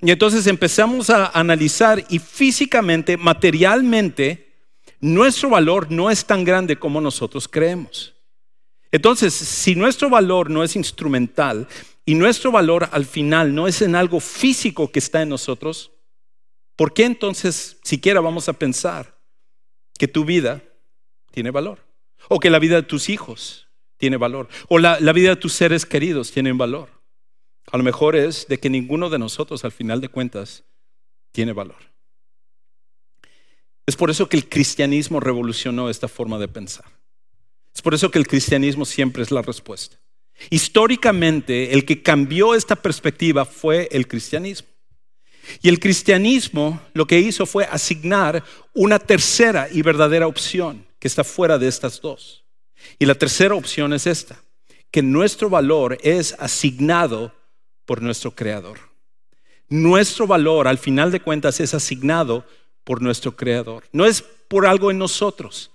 Y 0.00 0.10
entonces 0.10 0.46
empezamos 0.46 1.10
a 1.10 1.26
analizar 1.26 2.04
y 2.08 2.18
físicamente, 2.18 3.16
materialmente, 3.16 4.52
nuestro 5.00 5.50
valor 5.50 5.90
no 5.90 6.10
es 6.10 6.24
tan 6.24 6.44
grande 6.44 6.76
como 6.76 7.00
nosotros 7.00 7.48
creemos. 7.48 8.14
Entonces, 8.90 9.34
si 9.34 9.74
nuestro 9.74 10.08
valor 10.08 10.50
no 10.50 10.62
es 10.62 10.76
instrumental 10.76 11.66
y 12.06 12.14
nuestro 12.14 12.52
valor 12.52 12.88
al 12.92 13.06
final 13.06 13.54
no 13.54 13.66
es 13.66 13.80
en 13.82 13.94
algo 13.94 14.20
físico 14.20 14.92
que 14.92 14.98
está 14.98 15.22
en 15.22 15.30
nosotros, 15.30 15.92
¿por 16.76 16.92
qué 16.92 17.04
entonces 17.04 17.78
siquiera 17.82 18.20
vamos 18.20 18.48
a 18.48 18.52
pensar 18.52 19.18
que 19.98 20.08
tu 20.08 20.24
vida 20.24 20.62
tiene 21.30 21.50
valor? 21.50 21.84
O 22.28 22.40
que 22.40 22.50
la 22.50 22.58
vida 22.58 22.76
de 22.76 22.82
tus 22.82 23.08
hijos 23.08 23.68
tiene 23.96 24.16
valor. 24.16 24.48
O 24.68 24.78
la, 24.78 25.00
la 25.00 25.12
vida 25.12 25.30
de 25.30 25.36
tus 25.36 25.52
seres 25.54 25.86
queridos 25.86 26.30
tiene 26.30 26.52
valor. 26.52 26.90
A 27.70 27.78
lo 27.78 27.82
mejor 27.82 28.16
es 28.16 28.46
de 28.48 28.58
que 28.58 28.70
ninguno 28.70 29.08
de 29.08 29.18
nosotros 29.18 29.64
al 29.64 29.72
final 29.72 30.00
de 30.00 30.08
cuentas 30.08 30.64
tiene 31.32 31.52
valor. 31.52 31.94
Es 33.86 33.96
por 33.96 34.10
eso 34.10 34.28
que 34.28 34.36
el 34.36 34.48
cristianismo 34.48 35.20
revolucionó 35.20 35.88
esta 35.88 36.08
forma 36.08 36.38
de 36.38 36.48
pensar. 36.48 36.86
Es 37.74 37.82
por 37.82 37.94
eso 37.94 38.10
que 38.10 38.18
el 38.18 38.26
cristianismo 38.26 38.84
siempre 38.84 39.22
es 39.22 39.30
la 39.30 39.42
respuesta. 39.42 39.98
Históricamente, 40.50 41.72
el 41.72 41.84
que 41.84 42.02
cambió 42.02 42.54
esta 42.54 42.76
perspectiva 42.76 43.44
fue 43.44 43.88
el 43.92 44.06
cristianismo. 44.08 44.68
Y 45.62 45.68
el 45.68 45.78
cristianismo 45.78 46.80
lo 46.94 47.06
que 47.06 47.18
hizo 47.18 47.46
fue 47.46 47.64
asignar 47.64 48.42
una 48.72 48.98
tercera 48.98 49.68
y 49.70 49.82
verdadera 49.82 50.26
opción 50.26 50.86
que 50.98 51.08
está 51.08 51.24
fuera 51.24 51.58
de 51.58 51.68
estas 51.68 52.00
dos. 52.00 52.44
Y 52.98 53.06
la 53.06 53.14
tercera 53.14 53.54
opción 53.54 53.92
es 53.92 54.06
esta, 54.06 54.42
que 54.90 55.02
nuestro 55.02 55.50
valor 55.50 55.98
es 56.02 56.34
asignado 56.38 57.32
por 57.84 58.02
nuestro 58.02 58.34
Creador. 58.34 58.78
Nuestro 59.68 60.26
valor, 60.26 60.68
al 60.68 60.78
final 60.78 61.10
de 61.10 61.20
cuentas, 61.20 61.60
es 61.60 61.74
asignado 61.74 62.46
por 62.84 63.02
nuestro 63.02 63.36
Creador. 63.36 63.84
No 63.92 64.06
es 64.06 64.22
por 64.22 64.66
algo 64.66 64.90
en 64.90 64.98
nosotros. 64.98 65.70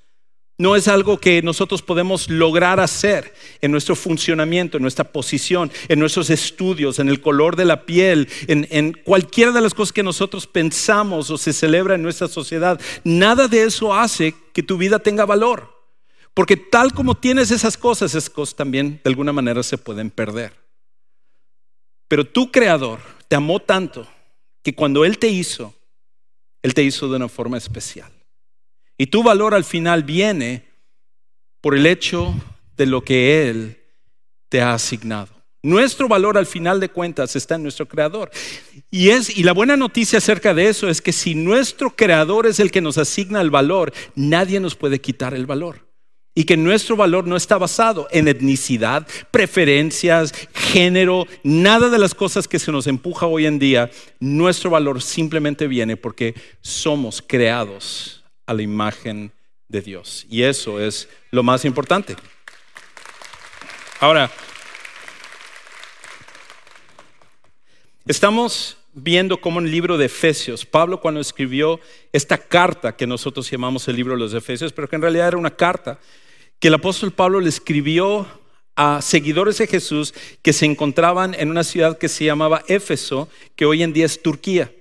No 0.59 0.75
es 0.75 0.89
algo 0.89 1.17
que 1.19 1.41
nosotros 1.41 1.81
podemos 1.81 2.29
lograr 2.29 2.81
hacer 2.81 3.33
en 3.61 3.71
nuestro 3.71 3.95
funcionamiento, 3.95 4.75
en 4.75 4.81
nuestra 4.81 5.05
posición, 5.05 5.71
en 5.87 5.99
nuestros 5.99 6.29
estudios, 6.29 6.99
en 6.99 7.07
el 7.07 7.21
color 7.21 7.55
de 7.55 7.63
la 7.63 7.85
piel, 7.85 8.27
en, 8.45 8.67
en, 8.69 8.91
cualquiera 8.91 9.53
de 9.53 9.61
las 9.61 9.73
cosas 9.73 9.93
que 9.93 10.03
nosotros 10.03 10.47
pensamos 10.47 11.29
o 11.29 11.37
se 11.37 11.53
celebra 11.53 11.95
en 11.95 12.03
nuestra 12.03 12.27
sociedad. 12.27 12.77
Nada 13.05 13.47
de 13.47 13.63
eso 13.63 13.93
hace 13.93 14.35
que 14.51 14.61
tu 14.61 14.77
vida 14.77 14.99
tenga 14.99 15.25
valor. 15.25 15.73
Porque 16.33 16.57
tal 16.57 16.93
como 16.93 17.15
tienes 17.15 17.51
esas 17.51 17.77
cosas, 17.77 18.13
esas 18.13 18.29
cosas 18.29 18.57
también 18.57 18.99
de 19.01 19.09
alguna 19.09 19.31
manera 19.31 19.63
se 19.63 19.77
pueden 19.77 20.11
perder. 20.11 20.51
Pero 22.09 22.25
tu 22.25 22.51
creador 22.51 22.99
te 23.29 23.37
amó 23.37 23.61
tanto 23.61 24.05
que 24.61 24.75
cuando 24.75 25.05
Él 25.05 25.19
te 25.19 25.29
hizo, 25.29 25.73
Él 26.61 26.73
te 26.73 26.83
hizo 26.83 27.07
de 27.07 27.15
una 27.15 27.29
forma 27.29 27.57
especial. 27.57 28.11
Y 28.99 29.07
tu 29.07 29.23
valor 29.23 29.55
al 29.55 29.63
final 29.63 30.03
viene 30.03 30.65
por 31.61 31.73
el 31.73 31.85
hecho 31.85 32.35
de 32.75 32.85
lo 32.85 33.01
que 33.01 33.49
Él 33.49 33.77
te 34.49 34.61
ha 34.61 34.73
asignado. 34.73 35.29
Nuestro 35.63 36.09
valor 36.09 36.37
al 36.37 36.45
final 36.45 36.81
de 36.81 36.89
cuentas 36.89 37.37
está 37.37 37.55
en 37.55 37.63
nuestro 37.63 37.87
creador. 37.87 38.29
Y 38.91 39.09
es 39.09 39.35
y 39.37 39.43
la 39.43 39.53
buena 39.53 39.77
noticia 39.77 40.17
acerca 40.17 40.53
de 40.53 40.67
eso 40.67 40.89
es 40.89 41.01
que 41.01 41.13
si 41.13 41.33
nuestro 41.33 41.95
creador 41.95 42.45
es 42.45 42.59
el 42.59 42.71
que 42.71 42.81
nos 42.81 42.97
asigna 42.97 43.39
el 43.39 43.49
valor, 43.49 43.93
nadie 44.15 44.59
nos 44.59 44.75
puede 44.75 44.99
quitar 44.99 45.33
el 45.33 45.45
valor 45.45 45.87
y 46.35 46.43
que 46.43 46.57
nuestro 46.57 46.97
valor 46.97 47.25
no 47.25 47.37
está 47.37 47.57
basado 47.57 48.09
en 48.11 48.27
etnicidad, 48.27 49.07
preferencias, 49.31 50.33
género, 50.53 51.25
nada 51.43 51.89
de 51.89 51.99
las 51.99 52.13
cosas 52.13 52.49
que 52.49 52.59
se 52.59 52.73
nos 52.73 52.85
empuja 52.85 53.27
hoy 53.27 53.45
en 53.45 53.59
día. 53.59 53.89
Nuestro 54.19 54.69
valor 54.69 55.01
simplemente 55.01 55.67
viene 55.67 55.95
porque 55.95 56.35
somos 56.61 57.23
creados 57.25 58.18
a 58.49 58.53
la 58.55 58.63
imagen 58.63 59.31
de 59.67 59.79
Dios. 59.79 60.25
Y 60.27 60.41
eso 60.41 60.79
es 60.79 61.07
lo 61.29 61.43
más 61.43 61.65
importante. 61.65 62.15
Ahora, 63.99 64.31
estamos 68.07 68.77
viendo 68.91 69.39
cómo 69.39 69.59
en 69.59 69.67
el 69.67 69.71
libro 69.71 69.99
de 69.99 70.05
Efesios, 70.05 70.65
Pablo 70.65 70.99
cuando 70.99 71.21
escribió 71.21 71.79
esta 72.11 72.39
carta 72.39 72.95
que 72.95 73.05
nosotros 73.05 73.47
llamamos 73.51 73.87
el 73.87 73.97
libro 73.97 74.13
de 74.13 74.19
los 74.19 74.33
Efesios, 74.33 74.73
pero 74.73 74.89
que 74.89 74.95
en 74.95 75.03
realidad 75.03 75.27
era 75.27 75.37
una 75.37 75.55
carta, 75.55 75.99
que 76.57 76.69
el 76.69 76.73
apóstol 76.73 77.11
Pablo 77.11 77.39
le 77.39 77.49
escribió 77.49 78.25
a 78.75 78.99
seguidores 79.03 79.59
de 79.59 79.67
Jesús 79.67 80.11
que 80.41 80.53
se 80.53 80.65
encontraban 80.65 81.35
en 81.35 81.51
una 81.51 81.63
ciudad 81.63 81.99
que 81.99 82.09
se 82.09 82.25
llamaba 82.25 82.63
Éfeso, 82.67 83.29
que 83.55 83.67
hoy 83.67 83.83
en 83.83 83.93
día 83.93 84.07
es 84.07 84.23
Turquía. 84.23 84.73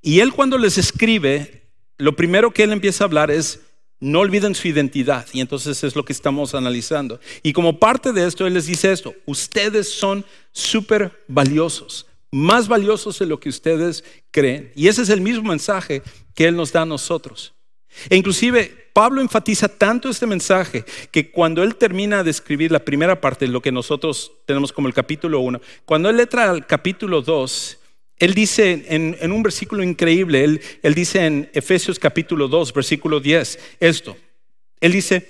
Y 0.00 0.20
él 0.20 0.32
cuando 0.32 0.58
les 0.58 0.78
escribe, 0.78 1.59
lo 2.00 2.16
primero 2.16 2.50
que 2.50 2.64
él 2.64 2.72
empieza 2.72 3.04
a 3.04 3.06
hablar 3.06 3.30
es, 3.30 3.60
no 4.00 4.20
olviden 4.20 4.54
su 4.54 4.66
identidad. 4.66 5.26
Y 5.32 5.40
entonces 5.40 5.84
es 5.84 5.94
lo 5.94 6.04
que 6.04 6.12
estamos 6.12 6.54
analizando. 6.54 7.20
Y 7.42 7.52
como 7.52 7.78
parte 7.78 8.12
de 8.12 8.26
esto, 8.26 8.46
él 8.46 8.54
les 8.54 8.66
dice 8.66 8.90
esto, 8.90 9.14
ustedes 9.26 9.92
son 9.92 10.24
súper 10.52 11.12
valiosos, 11.28 12.06
más 12.32 12.66
valiosos 12.66 13.18
de 13.18 13.26
lo 13.26 13.38
que 13.38 13.50
ustedes 13.50 14.02
creen. 14.30 14.72
Y 14.74 14.88
ese 14.88 15.02
es 15.02 15.10
el 15.10 15.20
mismo 15.20 15.48
mensaje 15.48 16.02
que 16.34 16.46
él 16.46 16.56
nos 16.56 16.72
da 16.72 16.82
a 16.82 16.86
nosotros. 16.86 17.54
E 18.08 18.16
inclusive 18.16 18.90
Pablo 18.92 19.20
enfatiza 19.20 19.68
tanto 19.68 20.08
este 20.08 20.26
mensaje 20.26 20.84
que 21.10 21.30
cuando 21.30 21.62
él 21.62 21.76
termina 21.76 22.22
de 22.22 22.30
escribir 22.30 22.70
la 22.72 22.84
primera 22.84 23.20
parte, 23.20 23.46
lo 23.48 23.60
que 23.60 23.72
nosotros 23.72 24.32
tenemos 24.46 24.72
como 24.72 24.88
el 24.88 24.94
capítulo 24.94 25.40
1, 25.40 25.60
cuando 25.84 26.08
él 26.08 26.16
letra 26.16 26.50
al 26.50 26.66
capítulo 26.66 27.20
2, 27.20 27.79
él 28.20 28.34
dice 28.34 28.84
en, 28.88 29.32
un 29.32 29.42
versículo 29.42 29.82
increíble, 29.82 30.44
él, 30.82 30.94
dice 30.94 31.24
en 31.24 31.50
Efesios 31.54 31.98
capítulo 31.98 32.48
2, 32.48 32.72
versículo 32.74 33.18
10, 33.18 33.58
esto. 33.80 34.16
Él 34.78 34.92
dice, 34.92 35.28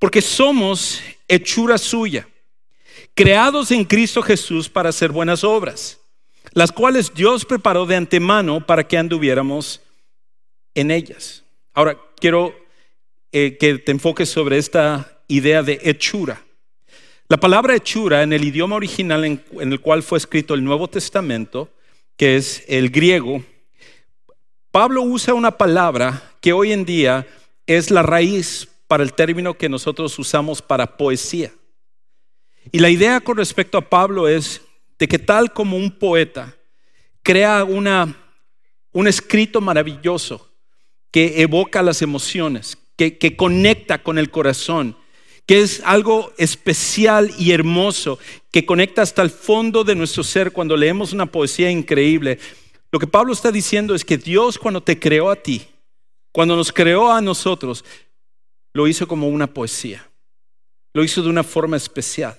porque 0.00 0.20
somos 0.20 1.00
hechura 1.28 1.78
suya, 1.78 2.28
creados 3.14 3.70
en 3.70 3.84
Cristo 3.84 4.20
Jesús 4.20 4.68
para 4.68 4.88
hacer 4.88 5.12
buenas 5.12 5.44
obras, 5.44 6.00
las 6.52 6.72
cuales 6.72 7.14
Dios 7.14 7.44
preparó 7.44 7.86
de 7.86 7.94
antemano 7.94 8.66
para 8.66 8.86
que 8.86 8.98
anduviéramos 8.98 9.80
en 10.74 10.90
ellas. 10.90 11.44
Ahora, 11.72 11.96
quiero 12.20 12.52
eh, 13.30 13.56
que 13.60 13.78
te 13.78 13.92
enfoques 13.92 14.28
sobre 14.28 14.58
esta 14.58 15.22
idea 15.28 15.62
de 15.62 15.80
hechura. 15.84 16.42
La 17.28 17.36
palabra 17.36 17.76
hechura 17.76 18.24
en 18.24 18.32
el 18.32 18.42
idioma 18.42 18.74
original 18.74 19.24
en, 19.24 19.42
el 19.52 19.80
cual 19.80 20.02
fue 20.02 20.18
escrito 20.18 20.54
el 20.54 20.64
Nuevo 20.64 20.88
Testamento, 20.88 21.70
que 22.18 22.36
es 22.36 22.64
el 22.68 22.90
griego, 22.90 23.42
Pablo 24.70 25.02
usa 25.02 25.32
una 25.32 25.52
palabra 25.52 26.34
que 26.42 26.52
hoy 26.52 26.72
en 26.72 26.84
día 26.84 27.26
es 27.66 27.90
la 27.90 28.02
raíz 28.02 28.68
para 28.88 29.02
el 29.02 29.14
término 29.14 29.54
que 29.54 29.68
nosotros 29.68 30.18
usamos 30.18 30.60
para 30.60 30.98
poesía. 30.98 31.52
Y 32.72 32.80
la 32.80 32.90
idea 32.90 33.20
con 33.20 33.36
respecto 33.36 33.78
a 33.78 33.88
Pablo 33.88 34.28
es 34.28 34.60
de 34.98 35.06
que 35.06 35.18
tal 35.18 35.52
como 35.52 35.76
un 35.76 35.92
poeta 35.92 36.54
crea 37.22 37.62
una, 37.62 38.14
un 38.92 39.06
escrito 39.06 39.60
maravilloso 39.60 40.50
que 41.12 41.40
evoca 41.40 41.82
las 41.82 42.02
emociones, 42.02 42.76
que, 42.96 43.16
que 43.16 43.36
conecta 43.36 44.02
con 44.02 44.18
el 44.18 44.30
corazón, 44.30 44.96
que 45.48 45.62
es 45.62 45.80
algo 45.86 46.34
especial 46.36 47.32
y 47.38 47.52
hermoso, 47.52 48.18
que 48.52 48.66
conecta 48.66 49.00
hasta 49.00 49.22
el 49.22 49.30
fondo 49.30 49.82
de 49.82 49.94
nuestro 49.94 50.22
ser 50.22 50.52
cuando 50.52 50.76
leemos 50.76 51.14
una 51.14 51.24
poesía 51.24 51.70
increíble. 51.70 52.38
Lo 52.92 52.98
que 52.98 53.06
Pablo 53.06 53.32
está 53.32 53.50
diciendo 53.50 53.94
es 53.94 54.04
que 54.04 54.18
Dios 54.18 54.58
cuando 54.58 54.82
te 54.82 54.98
creó 54.98 55.30
a 55.30 55.36
ti, 55.36 55.66
cuando 56.32 56.54
nos 56.54 56.70
creó 56.70 57.10
a 57.10 57.22
nosotros, 57.22 57.82
lo 58.74 58.86
hizo 58.86 59.08
como 59.08 59.26
una 59.26 59.46
poesía, 59.46 60.10
lo 60.92 61.02
hizo 61.02 61.22
de 61.22 61.30
una 61.30 61.42
forma 61.42 61.78
especial. 61.78 62.36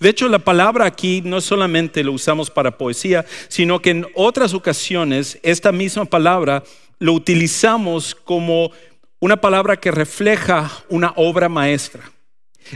De 0.00 0.08
hecho, 0.08 0.26
la 0.26 0.40
palabra 0.40 0.86
aquí 0.86 1.22
no 1.24 1.40
solamente 1.40 2.02
lo 2.02 2.12
usamos 2.12 2.50
para 2.50 2.76
poesía, 2.76 3.26
sino 3.46 3.80
que 3.80 3.90
en 3.90 4.06
otras 4.16 4.54
ocasiones 4.54 5.38
esta 5.44 5.70
misma 5.70 6.04
palabra 6.04 6.64
lo 6.98 7.12
utilizamos 7.12 8.16
como 8.16 8.72
una 9.20 9.36
palabra 9.36 9.76
que 9.76 9.90
refleja 9.90 10.70
una 10.88 11.12
obra 11.16 11.48
maestra. 11.48 12.10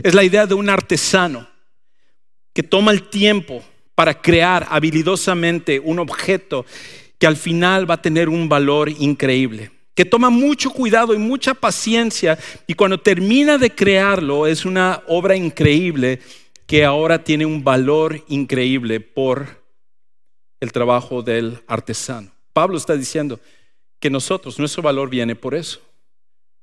Es 0.01 0.13
la 0.13 0.23
idea 0.23 0.45
de 0.45 0.53
un 0.53 0.69
artesano 0.69 1.47
que 2.53 2.63
toma 2.63 2.91
el 2.91 3.09
tiempo 3.09 3.63
para 3.95 4.21
crear 4.21 4.67
habilidosamente 4.69 5.79
un 5.79 5.99
objeto 5.99 6.65
que 7.17 7.27
al 7.27 7.37
final 7.37 7.89
va 7.89 7.95
a 7.95 8.01
tener 8.01 8.27
un 8.27 8.49
valor 8.49 8.89
increíble, 8.89 9.71
que 9.95 10.05
toma 10.05 10.29
mucho 10.29 10.71
cuidado 10.71 11.13
y 11.13 11.17
mucha 11.17 11.53
paciencia 11.53 12.37
y 12.67 12.73
cuando 12.73 12.99
termina 12.99 13.57
de 13.57 13.69
crearlo 13.69 14.47
es 14.47 14.65
una 14.65 15.03
obra 15.07 15.35
increíble 15.35 16.19
que 16.65 16.83
ahora 16.83 17.23
tiene 17.23 17.45
un 17.45 17.63
valor 17.63 18.23
increíble 18.27 18.99
por 18.99 19.63
el 20.59 20.71
trabajo 20.71 21.21
del 21.21 21.59
artesano. 21.67 22.31
Pablo 22.51 22.77
está 22.77 22.95
diciendo 22.95 23.39
que 23.99 24.09
nosotros, 24.09 24.59
nuestro 24.59 24.81
valor 24.81 25.09
viene 25.09 25.35
por 25.35 25.55
eso 25.55 25.79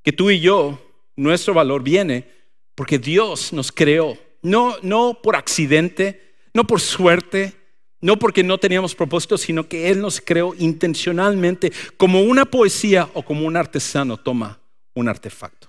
que 0.03 0.13
tú 0.13 0.31
y 0.31 0.41
yo, 0.41 0.79
nuestro 1.17 1.55
valor 1.55 1.83
viene 1.83 2.27
porque 2.75 2.99
Dios 2.99 3.53
nos 3.53 3.71
creó, 3.73 4.17
no, 4.43 4.77
no 4.83 5.19
por 5.23 5.37
accidente, 5.37 6.35
no 6.55 6.67
por 6.67 6.81
suerte, 6.81 7.55
no 8.01 8.19
porque 8.19 8.43
no 8.43 8.59
teníamos 8.59 8.95
propósito, 8.95 9.37
sino 9.37 9.69
que 9.69 9.91
Él 9.91 10.01
nos 10.01 10.21
creó 10.21 10.55
intencionalmente 10.59 11.73
como 11.97 12.23
una 12.23 12.47
poesía 12.47 13.09
o 13.13 13.23
como 13.23 13.47
un 13.47 13.57
artesano 13.57 14.17
toma 14.17 14.59
un 14.95 15.09
artefacto. 15.09 15.69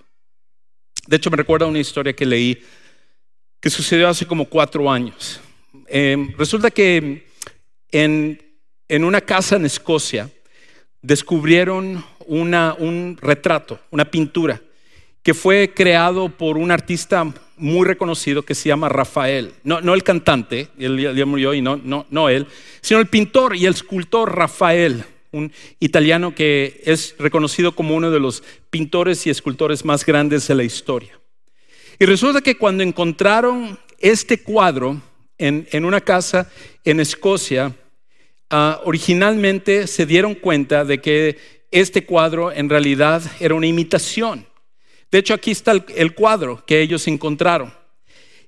De 1.06 1.16
hecho, 1.16 1.30
me 1.30 1.36
recuerda 1.36 1.66
una 1.66 1.78
historia 1.78 2.14
que 2.14 2.24
leí 2.24 2.62
que 3.60 3.70
sucedió 3.70 4.08
hace 4.08 4.26
como 4.26 4.46
cuatro 4.46 4.90
años. 4.90 5.40
Em, 5.86 6.34
resulta 6.36 6.70
que 6.70 7.28
en, 7.90 8.42
en 8.88 9.04
una 9.04 9.20
casa 9.20 9.56
en 9.56 9.66
Escocia 9.66 10.30
descubrieron 11.02 12.04
un 12.26 13.18
retrato, 13.20 13.80
una 13.90 14.04
pintura, 14.04 14.60
que 15.22 15.34
fue 15.34 15.72
creado 15.74 16.28
por 16.28 16.56
un 16.56 16.70
artista 16.70 17.32
muy 17.56 17.86
reconocido 17.86 18.42
que 18.42 18.54
se 18.54 18.68
llama 18.68 18.88
Rafael. 18.88 19.52
No, 19.62 19.80
no 19.80 19.94
el 19.94 20.02
cantante, 20.02 20.68
él 20.78 21.14
ya 21.14 21.26
murió 21.26 21.54
y 21.54 21.62
no, 21.62 21.76
no, 21.76 22.28
él, 22.28 22.46
sino 22.80 23.00
el 23.00 23.06
pintor 23.06 23.54
y 23.54 23.66
el 23.66 23.74
escultor 23.74 24.36
Rafael, 24.36 25.04
un 25.30 25.52
italiano 25.78 26.34
que 26.34 26.82
es 26.84 27.14
reconocido 27.18 27.74
como 27.74 27.94
uno 27.94 28.10
de 28.10 28.20
los 28.20 28.42
pintores 28.70 29.26
y 29.26 29.30
escultores 29.30 29.84
más 29.84 30.04
grandes 30.04 30.48
de 30.48 30.54
la 30.54 30.64
historia. 30.64 31.18
Y 31.98 32.04
resulta 32.04 32.40
que 32.40 32.56
cuando 32.56 32.82
encontraron 32.82 33.78
este 33.98 34.42
cuadro 34.42 35.00
en 35.38 35.84
una 35.84 36.00
casa 36.00 36.50
en 36.84 37.00
Escocia, 37.00 37.74
ah, 38.52 38.80
originalmente 38.84 39.88
se 39.88 40.06
dieron 40.06 40.36
cuenta 40.36 40.84
de 40.84 41.00
que 41.00 41.38
este 41.72 42.04
cuadro 42.04 42.52
en 42.52 42.68
realidad 42.68 43.22
era 43.40 43.54
una 43.54 43.66
imitación. 43.66 44.46
De 45.10 45.18
hecho, 45.18 45.34
aquí 45.34 45.50
está 45.50 45.72
el, 45.72 46.14
cuadro 46.14 46.64
que 46.64 46.80
ellos 46.80 47.08
encontraron. 47.08 47.74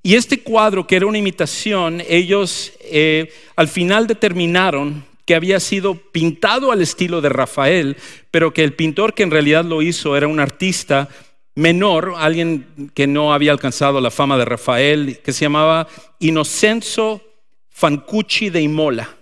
Y 0.02 0.14
este 0.14 0.42
cuadro, 0.42 0.86
que 0.86 0.96
era 0.96 1.06
una 1.06 1.18
imitación, 1.18 2.02
ellos 2.08 2.72
eh, 2.80 3.32
al 3.56 3.68
final 3.68 4.06
determinaron 4.06 5.04
que 5.24 5.34
había 5.34 5.58
sido 5.60 5.94
pintado 5.94 6.70
al 6.70 6.82
estilo 6.82 7.20
de 7.20 7.30
Rafael, 7.30 7.96
pero 8.30 8.52
que 8.52 8.62
el 8.62 8.74
pintor 8.74 9.14
que 9.14 9.22
en 9.22 9.30
realidad 9.30 9.64
lo 9.64 9.82
hizo 9.82 10.16
era 10.16 10.28
un 10.28 10.40
artista 10.40 11.08
menor, 11.54 12.14
alguien 12.16 12.90
que 12.94 13.06
no 13.06 13.32
había 13.32 13.52
alcanzado 13.52 14.00
la 14.00 14.10
fama 14.10 14.36
de 14.36 14.44
Rafael, 14.44 15.20
que 15.22 15.32
se 15.32 15.44
llamaba 15.44 15.86
Inocenzo 16.18 17.22
Fancucci 17.70 18.50
de 18.50 18.60
Imola. 18.60 19.16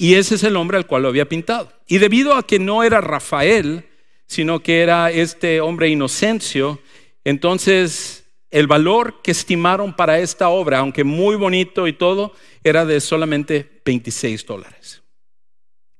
Y 0.00 0.14
ese 0.14 0.36
es 0.36 0.44
el 0.44 0.56
hombre 0.56 0.78
al 0.78 0.86
cual 0.86 1.02
lo 1.02 1.08
había 1.08 1.28
pintado. 1.28 1.70
Y 1.86 1.98
debido 1.98 2.34
a 2.34 2.46
que 2.46 2.58
no 2.58 2.82
era 2.82 3.02
Rafael, 3.02 3.84
sino 4.26 4.62
que 4.62 4.80
era 4.80 5.10
este 5.10 5.60
hombre 5.60 5.90
Inocencio, 5.90 6.80
entonces 7.22 8.24
el 8.50 8.66
valor 8.66 9.20
que 9.20 9.32
estimaron 9.32 9.94
para 9.94 10.18
esta 10.18 10.48
obra, 10.48 10.78
aunque 10.78 11.04
muy 11.04 11.36
bonito 11.36 11.86
y 11.86 11.92
todo, 11.92 12.32
era 12.64 12.86
de 12.86 12.98
solamente 12.98 13.82
26 13.84 14.46
dólares. 14.46 15.02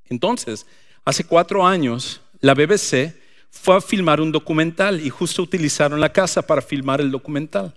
Entonces, 0.05 0.65
hace 1.05 1.23
cuatro 1.23 1.63
años, 1.63 2.21
la 2.39 2.55
BBC 2.55 3.13
fue 3.51 3.75
a 3.75 3.81
filmar 3.81 4.19
un 4.19 4.31
documental 4.31 4.99
y 4.99 5.11
justo 5.11 5.43
utilizaron 5.43 5.99
la 5.99 6.11
casa 6.11 6.41
para 6.41 6.63
filmar 6.63 7.01
el 7.01 7.11
documental. 7.11 7.75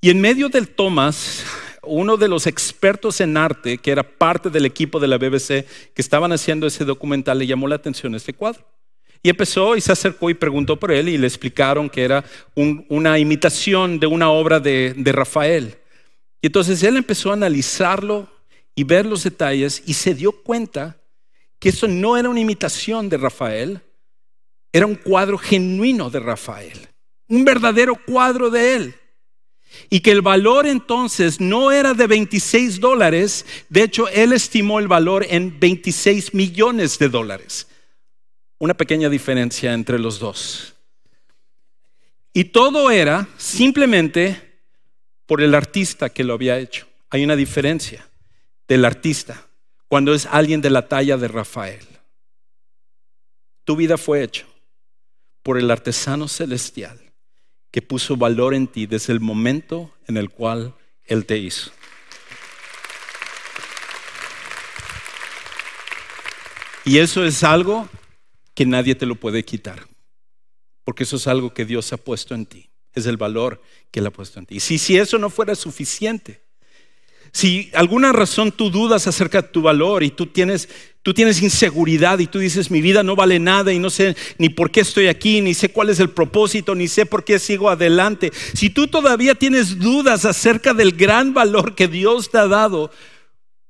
Y 0.00 0.10
en 0.10 0.20
medio 0.20 0.48
del 0.48 0.68
Thomas, 0.68 1.44
uno 1.82 2.16
de 2.16 2.28
los 2.28 2.46
expertos 2.46 3.20
en 3.20 3.36
arte, 3.36 3.78
que 3.78 3.90
era 3.90 4.02
parte 4.02 4.50
del 4.50 4.66
equipo 4.66 5.00
de 5.00 5.08
la 5.08 5.18
BBC, 5.18 5.66
que 5.94 6.02
estaban 6.02 6.32
haciendo 6.32 6.66
ese 6.66 6.84
documental, 6.84 7.38
le 7.38 7.46
llamó 7.46 7.68
la 7.68 7.76
atención 7.76 8.14
este 8.14 8.32
cuadro. 8.32 8.64
Y 9.22 9.30
empezó 9.30 9.76
y 9.76 9.80
se 9.80 9.92
acercó 9.92 10.30
y 10.30 10.34
preguntó 10.34 10.78
por 10.78 10.90
él 10.90 11.08
y 11.08 11.16
le 11.18 11.26
explicaron 11.26 11.88
que 11.88 12.02
era 12.02 12.24
una 12.88 13.18
imitación 13.18 14.00
de 14.00 14.06
una 14.06 14.30
obra 14.30 14.58
de, 14.58 14.94
de 14.96 15.12
Rafael. 15.12 15.76
Y 16.40 16.48
entonces 16.48 16.82
él 16.82 16.96
empezó 16.96 17.30
a 17.30 17.34
analizarlo 17.34 18.28
y 18.74 18.82
ver 18.82 19.06
los 19.06 19.22
detalles 19.22 19.82
y 19.86 19.94
se 19.94 20.14
dio 20.14 20.32
cuenta 20.32 20.96
que 21.60 21.68
eso 21.68 21.86
no 21.86 22.16
era 22.16 22.28
una 22.28 22.40
imitación 22.40 23.08
de 23.08 23.16
Rafael, 23.16 23.80
era 24.72 24.86
un 24.86 24.96
cuadro 24.96 25.38
genuino 25.38 26.10
de 26.10 26.18
Rafael, 26.18 26.88
un 27.28 27.44
verdadero 27.44 27.94
cuadro 27.94 28.50
de 28.50 28.74
él. 28.74 28.94
Y 29.90 30.00
que 30.00 30.10
el 30.10 30.22
valor 30.22 30.66
entonces 30.66 31.40
no 31.40 31.70
era 31.70 31.94
de 31.94 32.06
26 32.06 32.80
dólares, 32.80 33.44
de 33.68 33.82
hecho 33.82 34.08
él 34.08 34.32
estimó 34.32 34.78
el 34.78 34.88
valor 34.88 35.26
en 35.28 35.58
26 35.58 36.34
millones 36.34 36.98
de 36.98 37.08
dólares. 37.08 37.68
Una 38.58 38.74
pequeña 38.74 39.08
diferencia 39.08 39.72
entre 39.72 39.98
los 39.98 40.18
dos. 40.18 40.74
Y 42.32 42.44
todo 42.44 42.90
era 42.90 43.28
simplemente 43.36 44.60
por 45.26 45.42
el 45.42 45.54
artista 45.54 46.08
que 46.08 46.24
lo 46.24 46.34
había 46.34 46.58
hecho. 46.58 46.86
Hay 47.10 47.24
una 47.24 47.36
diferencia 47.36 48.08
del 48.68 48.84
artista 48.84 49.48
cuando 49.88 50.14
es 50.14 50.26
alguien 50.26 50.62
de 50.62 50.70
la 50.70 50.88
talla 50.88 51.18
de 51.18 51.28
Rafael. 51.28 51.86
Tu 53.64 53.76
vida 53.76 53.98
fue 53.98 54.22
hecha 54.22 54.46
por 55.42 55.58
el 55.58 55.70
artesano 55.70 56.28
celestial 56.28 57.01
que 57.72 57.82
puso 57.82 58.16
valor 58.16 58.54
en 58.54 58.68
ti 58.68 58.86
desde 58.86 59.12
el 59.12 59.18
momento 59.20 59.90
en 60.06 60.18
el 60.18 60.30
cual 60.30 60.74
Él 61.04 61.24
te 61.26 61.38
hizo. 61.38 61.72
Y 66.84 66.98
eso 66.98 67.24
es 67.24 67.42
algo 67.42 67.88
que 68.54 68.66
nadie 68.66 68.94
te 68.94 69.06
lo 69.06 69.14
puede 69.14 69.44
quitar, 69.44 69.86
porque 70.84 71.04
eso 71.04 71.16
es 71.16 71.26
algo 71.26 71.54
que 71.54 71.64
Dios 71.64 71.92
ha 71.92 71.96
puesto 71.96 72.34
en 72.34 72.44
ti, 72.44 72.70
es 72.92 73.06
el 73.06 73.16
valor 73.16 73.62
que 73.90 74.00
Él 74.00 74.06
ha 74.06 74.10
puesto 74.10 74.38
en 74.38 74.46
ti. 74.46 74.56
Y 74.56 74.60
si, 74.60 74.78
si 74.78 74.98
eso 74.98 75.16
no 75.16 75.30
fuera 75.30 75.54
suficiente, 75.54 76.42
si 77.32 77.70
alguna 77.72 78.12
razón 78.12 78.52
tú 78.52 78.68
dudas 78.68 79.06
acerca 79.06 79.40
de 79.40 79.48
tu 79.48 79.62
valor 79.62 80.02
y 80.02 80.10
tú 80.10 80.26
tienes, 80.26 80.68
tú 81.02 81.12
tienes 81.14 81.42
inseguridad 81.42 82.18
y 82.20 82.26
tú 82.26 82.38
dices, 82.38 82.70
mi 82.70 82.80
vida 82.80 83.02
no 83.02 83.16
vale 83.16 83.38
nada 83.38 83.72
y 83.72 83.78
no 83.78 83.90
sé 83.90 84.16
ni 84.38 84.48
por 84.48 84.70
qué 84.70 84.80
estoy 84.80 85.08
aquí, 85.08 85.40
ni 85.40 85.54
sé 85.54 85.70
cuál 85.70 85.90
es 85.90 86.00
el 86.00 86.10
propósito, 86.10 86.74
ni 86.74 86.88
sé 86.88 87.06
por 87.06 87.24
qué 87.24 87.38
sigo 87.38 87.68
adelante. 87.68 88.32
Si 88.54 88.70
tú 88.70 88.86
todavía 88.86 89.34
tienes 89.34 89.78
dudas 89.78 90.24
acerca 90.24 90.74
del 90.74 90.92
gran 90.92 91.34
valor 91.34 91.74
que 91.74 91.88
Dios 91.88 92.30
te 92.30 92.38
ha 92.38 92.46
dado, 92.46 92.90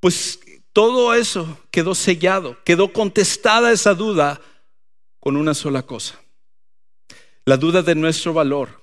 pues 0.01 0.41
todo 0.73 1.15
eso 1.15 1.59
quedó 1.71 1.95
sellado, 1.95 2.57
quedó 2.65 2.93
contestada 2.93 3.73
esa 3.73 3.95
duda 3.95 4.41
con 5.21 5.37
una 5.37 5.55
sola 5.55 5.83
cosa. 5.83 6.21
La 7.45 7.57
duda 7.57 7.83
de 7.83 7.95
nuestro 7.95 8.33
valor 8.33 8.83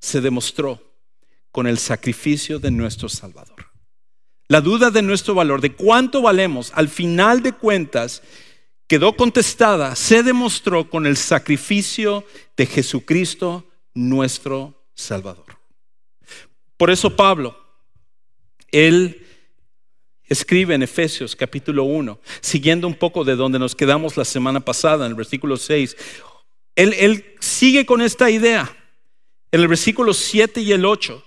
se 0.00 0.20
demostró 0.20 0.82
con 1.50 1.66
el 1.66 1.78
sacrificio 1.78 2.58
de 2.58 2.70
nuestro 2.70 3.08
Salvador. 3.08 3.67
La 4.48 4.62
duda 4.62 4.90
de 4.90 5.02
nuestro 5.02 5.34
valor, 5.34 5.60
de 5.60 5.74
cuánto 5.74 6.22
valemos, 6.22 6.72
al 6.74 6.88
final 6.88 7.42
de 7.42 7.52
cuentas, 7.52 8.22
quedó 8.86 9.14
contestada, 9.14 9.94
se 9.94 10.22
demostró 10.22 10.88
con 10.88 11.06
el 11.06 11.18
sacrificio 11.18 12.24
de 12.56 12.64
Jesucristo, 12.64 13.66
nuestro 13.92 14.86
Salvador. 14.94 15.44
Por 16.78 16.90
eso 16.90 17.14
Pablo, 17.14 17.58
él 18.72 19.26
escribe 20.24 20.74
en 20.74 20.82
Efesios 20.82 21.36
capítulo 21.36 21.84
1, 21.84 22.18
siguiendo 22.40 22.86
un 22.86 22.94
poco 22.94 23.24
de 23.24 23.36
donde 23.36 23.58
nos 23.58 23.74
quedamos 23.74 24.16
la 24.16 24.24
semana 24.24 24.60
pasada, 24.60 25.04
en 25.04 25.10
el 25.10 25.16
versículo 25.16 25.58
6, 25.58 25.96
él, 26.76 27.36
sigue 27.40 27.84
con 27.84 28.00
esta 28.00 28.30
idea, 28.30 28.74
en 29.50 29.60
el 29.60 29.68
versículo 29.68 30.14
7 30.14 30.60
y 30.62 30.72
el 30.72 30.86
8 30.86 31.24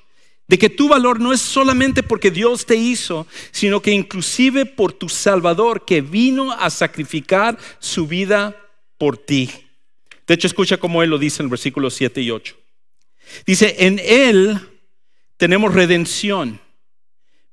de 0.52 0.60
que 0.60 0.70
tu 0.70 0.90
valor 0.90 1.22
no 1.22 1.32
es 1.32 1.40
solamente 1.40 2.04
porque 2.04 2.30
Dios 2.30 2.66
te 2.66 2.76
hizo, 2.76 3.26
sino 3.52 3.82
que 3.82 3.92
inclusive 3.92 4.66
por 4.66 4.92
tu 4.92 5.08
Salvador 5.08 5.86
que 5.86 6.02
vino 6.02 6.52
a 6.52 6.70
sacrificar 6.70 7.58
su 7.80 8.06
vida 8.06 8.62
por 8.98 9.18
ti. 9.18 9.50
De 10.28 10.34
hecho, 10.34 10.48
escucha 10.48 10.76
cómo 10.76 11.04
Él 11.04 11.10
lo 11.10 11.18
dice 11.18 11.42
en 11.42 11.46
el 11.46 11.52
versículo 11.52 11.90
7 11.90 12.22
y 12.22 12.32
8. 12.32 12.58
Dice, 13.46 13.78
en 13.80 14.02
Él 14.04 14.60
tenemos 15.38 15.74
redención 15.74 16.60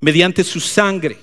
mediante 0.01 0.43
su 0.43 0.59
sangre, 0.59 1.19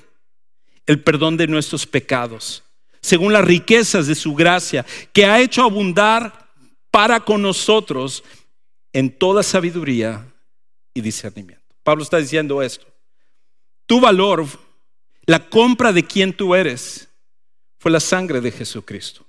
el 0.86 1.02
perdón 1.02 1.36
de 1.36 1.48
nuestros 1.48 1.86
pecados, 1.86 2.64
según 3.02 3.34
las 3.34 3.44
riquezas 3.44 4.08
de 4.08 4.16
su 4.16 4.34
gracia, 4.34 4.86
que 5.12 5.26
ha 5.26 5.42
hecho 5.42 5.62
abundar 5.62 6.52
para 6.90 7.20
con 7.20 7.42
nosotros 7.42 8.24
en 8.94 9.12
toda 9.12 9.44
sabiduría 9.44 10.26
y 10.94 11.02
discernimiento. 11.02 11.65
Pablo 11.86 12.02
está 12.02 12.18
diciendo 12.18 12.64
esto. 12.64 12.88
Tu 13.86 14.00
valor, 14.00 14.48
la 15.28 15.48
compra 15.48 15.94
de 15.94 16.04
quien 16.04 16.34
tú 16.34 16.56
eres, 16.56 17.08
fue 17.78 17.92
la 17.92 18.00
sangre 18.00 18.42
de 18.42 18.52
Jesucristo. 18.52 19.24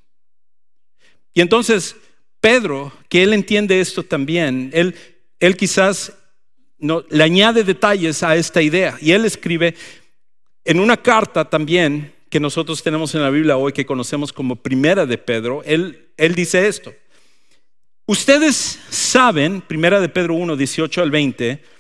Y 1.34 1.42
entonces 1.42 1.96
Pedro, 2.40 2.94
que 3.10 3.22
él 3.22 3.34
entiende 3.34 3.78
esto 3.78 4.02
también, 4.02 4.70
él, 4.72 4.94
él 5.38 5.54
quizás 5.54 6.14
no, 6.78 7.04
le 7.10 7.24
añade 7.24 7.62
detalles 7.62 8.22
a 8.22 8.36
esta 8.36 8.62
idea. 8.62 8.96
Y 9.02 9.12
él 9.12 9.26
escribe 9.26 9.74
en 10.64 10.80
una 10.80 10.96
carta 10.96 11.50
también 11.50 12.14
que 12.30 12.40
nosotros 12.40 12.82
tenemos 12.82 13.14
en 13.14 13.20
la 13.20 13.28
Biblia 13.28 13.58
hoy, 13.58 13.74
que 13.74 13.84
conocemos 13.84 14.32
como 14.32 14.56
Primera 14.56 15.04
de 15.04 15.18
Pedro, 15.18 15.62
él, 15.66 16.08
él 16.16 16.34
dice 16.34 16.66
esto. 16.66 16.94
Ustedes 18.06 18.80
saben, 18.88 19.60
Primera 19.60 20.00
de 20.00 20.08
Pedro 20.08 20.34
1, 20.36 20.56
18 20.56 21.02
al 21.02 21.10
20, 21.10 21.75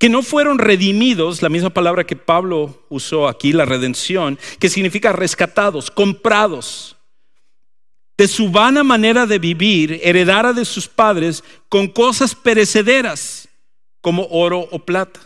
que 0.00 0.08
no 0.08 0.22
fueron 0.22 0.58
redimidos, 0.58 1.42
la 1.42 1.50
misma 1.50 1.68
palabra 1.68 2.04
que 2.04 2.16
Pablo 2.16 2.86
usó 2.88 3.28
aquí, 3.28 3.52
la 3.52 3.66
redención, 3.66 4.38
que 4.58 4.70
significa 4.70 5.12
rescatados, 5.12 5.90
comprados, 5.90 6.96
de 8.16 8.26
su 8.26 8.50
vana 8.50 8.82
manera 8.82 9.26
de 9.26 9.38
vivir, 9.38 10.00
heredara 10.02 10.54
de 10.54 10.64
sus 10.64 10.88
padres 10.88 11.44
con 11.68 11.86
cosas 11.86 12.34
perecederas, 12.34 13.50
como 14.00 14.26
oro 14.30 14.66
o 14.70 14.78
plata, 14.78 15.20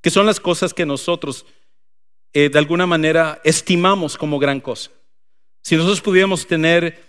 que 0.00 0.10
son 0.10 0.26
las 0.26 0.38
cosas 0.38 0.72
que 0.72 0.86
nosotros 0.86 1.44
eh, 2.32 2.50
de 2.50 2.58
alguna 2.60 2.86
manera 2.86 3.40
estimamos 3.42 4.16
como 4.16 4.38
gran 4.38 4.60
cosa. 4.60 4.92
Si 5.60 5.74
nosotros 5.74 6.00
pudiéramos 6.00 6.46
tener 6.46 7.02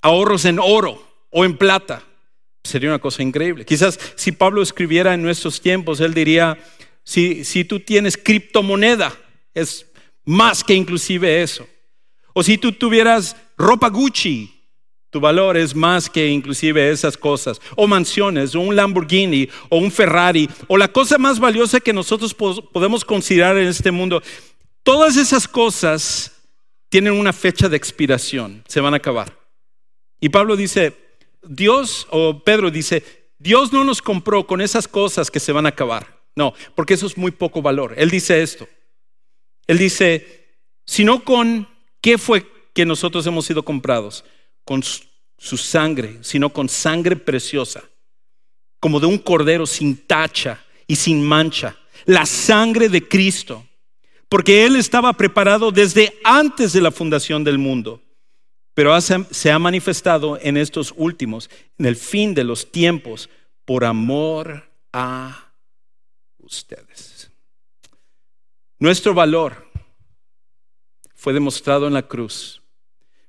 ahorros 0.00 0.46
en 0.46 0.60
oro 0.60 1.06
o 1.28 1.44
en 1.44 1.58
plata, 1.58 2.02
Sería 2.66 2.90
una 2.90 2.98
cosa 2.98 3.22
increíble. 3.22 3.64
Quizás 3.64 3.98
si 4.14 4.32
Pablo 4.32 4.62
escribiera 4.62 5.14
en 5.14 5.22
nuestros 5.22 5.60
tiempos, 5.60 6.00
él 6.00 6.12
diría, 6.14 6.58
si, 7.02 7.44
si 7.44 7.64
tú 7.64 7.80
tienes 7.80 8.16
criptomoneda, 8.16 9.16
es 9.54 9.86
más 10.24 10.62
que 10.62 10.74
inclusive 10.74 11.42
eso. 11.42 11.66
O 12.34 12.42
si 12.42 12.58
tú 12.58 12.72
tuvieras 12.72 13.36
ropa 13.56 13.88
Gucci, 13.88 14.52
tu 15.10 15.20
valor 15.20 15.56
es 15.56 15.74
más 15.74 16.10
que 16.10 16.28
inclusive 16.28 16.90
esas 16.90 17.16
cosas. 17.16 17.60
O 17.76 17.86
mansiones, 17.86 18.54
o 18.54 18.60
un 18.60 18.76
Lamborghini, 18.76 19.48
o 19.70 19.78
un 19.78 19.90
Ferrari, 19.90 20.48
o 20.68 20.76
la 20.76 20.88
cosa 20.88 21.16
más 21.16 21.38
valiosa 21.38 21.80
que 21.80 21.92
nosotros 21.92 22.34
podemos 22.34 23.04
considerar 23.04 23.56
en 23.56 23.68
este 23.68 23.90
mundo. 23.90 24.22
Todas 24.82 25.16
esas 25.16 25.48
cosas 25.48 26.32
tienen 26.88 27.14
una 27.14 27.32
fecha 27.32 27.68
de 27.68 27.76
expiración, 27.76 28.62
se 28.68 28.80
van 28.80 28.94
a 28.94 28.98
acabar. 28.98 29.32
Y 30.20 30.28
Pablo 30.28 30.56
dice, 30.56 30.94
Dios, 31.48 32.06
o 32.10 32.42
Pedro 32.42 32.70
dice, 32.70 33.02
Dios 33.38 33.72
no 33.72 33.84
nos 33.84 34.02
compró 34.02 34.46
con 34.46 34.60
esas 34.60 34.88
cosas 34.88 35.30
que 35.30 35.40
se 35.40 35.52
van 35.52 35.66
a 35.66 35.70
acabar. 35.70 36.22
No, 36.34 36.52
porque 36.74 36.94
eso 36.94 37.06
es 37.06 37.16
muy 37.16 37.30
poco 37.30 37.62
valor. 37.62 37.94
Él 37.96 38.10
dice 38.10 38.42
esto. 38.42 38.68
Él 39.66 39.78
dice, 39.78 40.46
sino 40.84 41.24
con 41.24 41.68
qué 42.00 42.18
fue 42.18 42.46
que 42.74 42.84
nosotros 42.84 43.26
hemos 43.26 43.46
sido 43.46 43.64
comprados? 43.64 44.24
Con 44.64 44.82
su 44.82 45.56
sangre, 45.56 46.18
sino 46.22 46.50
con 46.52 46.68
sangre 46.68 47.16
preciosa, 47.16 47.84
como 48.80 49.00
de 49.00 49.06
un 49.06 49.18
cordero 49.18 49.66
sin 49.66 49.96
tacha 49.96 50.64
y 50.86 50.96
sin 50.96 51.26
mancha, 51.26 51.76
la 52.04 52.26
sangre 52.26 52.88
de 52.88 53.06
Cristo, 53.06 53.66
porque 54.28 54.64
Él 54.64 54.76
estaba 54.76 55.12
preparado 55.14 55.72
desde 55.72 56.18
antes 56.22 56.72
de 56.72 56.80
la 56.80 56.90
fundación 56.90 57.44
del 57.44 57.58
mundo 57.58 58.02
pero 58.76 59.00
se 59.00 59.50
ha 59.50 59.58
manifestado 59.58 60.38
en 60.38 60.58
estos 60.58 60.92
últimos, 60.98 61.48
en 61.78 61.86
el 61.86 61.96
fin 61.96 62.34
de 62.34 62.44
los 62.44 62.70
tiempos, 62.70 63.30
por 63.64 63.86
amor 63.86 64.70
a 64.92 65.50
ustedes. 66.36 67.30
Nuestro 68.78 69.14
valor 69.14 69.66
fue 71.14 71.32
demostrado 71.32 71.86
en 71.86 71.94
la 71.94 72.06
cruz, 72.06 72.60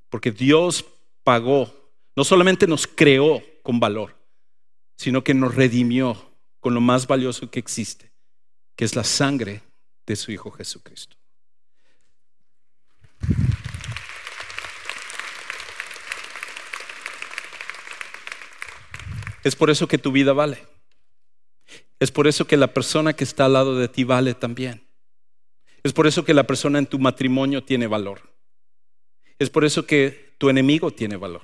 porque 0.10 0.33
Dios 0.33 0.83
pagó, 1.23 1.73
no 2.13 2.25
solamente 2.25 2.67
nos 2.67 2.86
creó 2.86 3.41
con 3.63 3.79
valor, 3.79 4.17
sino 4.97 5.23
que 5.23 5.33
nos 5.33 5.55
redimió 5.55 6.29
con 6.60 6.73
lo 6.73 6.81
más 6.81 7.07
valioso 7.07 7.49
que 7.49 7.60
existe, 7.60 8.12
que 8.75 8.83
es 8.83 8.97
la 8.97 9.05
sangre 9.05 9.62
de 10.05 10.17
su 10.17 10.29
Hijo 10.29 10.51
Jesucristo. 10.51 11.15
Es 19.43 19.56
por 19.56 19.69
eso 19.69 19.88
que 19.88 19.97
tu 19.97 20.12
vida 20.12 20.34
vale. 20.34 20.65
Es 22.00 22.12
por 22.12 22.28
eso 22.28 22.45
que 22.45 22.58
la 22.58 22.73
persona 22.73 23.13
que 23.13 23.23
está 23.23 23.45
al 23.45 23.54
lado 23.54 23.76
de 23.78 23.88
ti 23.88 24.04
vale 24.04 24.34
también. 24.34 24.84
Es 25.84 25.93
por 25.93 26.08
eso 26.08 26.26
que 26.26 26.34
la 26.34 26.45
persona 26.45 26.80
en 26.80 26.86
tu 26.86 27.00
matrimonio 27.00 27.63
tiene 27.63 27.88
valor. 27.88 28.21
Es 29.39 29.50
por 29.50 29.65
eso 29.65 29.86
que 29.86 30.34
tu 30.38 30.50
enemigo 30.50 30.91
tiene 30.91 31.15
valor. 31.15 31.41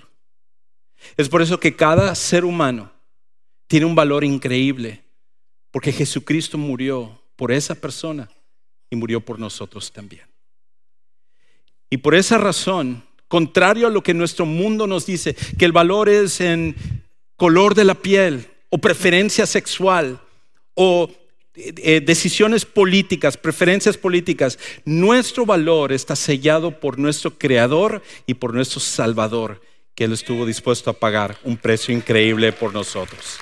Es 1.18 1.30
por 1.30 1.42
eso 1.42 1.60
que 1.60 1.76
cada 1.76 2.14
ser 2.16 2.46
humano 2.46 2.92
tiene 3.68 3.86
un 3.86 3.96
valor 3.96 4.24
increíble, 4.24 5.04
porque 5.72 5.92
Jesucristo 5.92 6.58
murió 6.58 7.22
por 7.36 7.52
esa 7.52 7.76
persona 7.76 8.30
y 8.90 8.96
murió 8.96 9.22
por 9.22 9.40
nosotros 9.40 9.92
también. 9.92 10.28
Y 11.90 11.98
por 11.98 12.16
esa 12.16 12.38
razón, 12.38 13.04
contrario 13.28 13.88
a 13.88 13.92
lo 13.92 14.04
que 14.04 14.14
nuestro 14.14 14.46
mundo 14.46 14.88
nos 14.88 15.06
dice, 15.06 15.36
que 15.58 15.66
el 15.66 15.72
valor 15.72 16.10
es 16.10 16.42
en 16.42 16.76
color 17.44 17.76
de 17.76 17.84
la 17.84 17.96
piel 17.96 18.48
o 18.70 18.78
preferencia 18.78 19.46
sexual 19.46 20.18
o 20.76 21.12
eh, 21.56 21.74
eh, 21.76 22.00
decisiones 22.00 22.64
políticas, 22.64 23.36
preferencias 23.36 23.98
políticas, 23.98 24.58
nuestro 24.86 25.46
valor 25.46 25.92
está 25.92 26.16
sellado 26.16 26.80
por 26.80 26.98
nuestro 26.98 27.38
Creador 27.38 28.02
y 28.26 28.36
por 28.36 28.54
nuestro 28.54 28.80
Salvador, 28.80 29.62
que 29.94 30.06
Él 30.06 30.14
estuvo 30.14 30.46
dispuesto 30.46 30.90
a 30.90 30.94
pagar 30.94 31.38
un 31.44 31.58
precio 31.58 31.94
increíble 31.94 32.54
por 32.54 32.74
nosotros. 32.74 33.38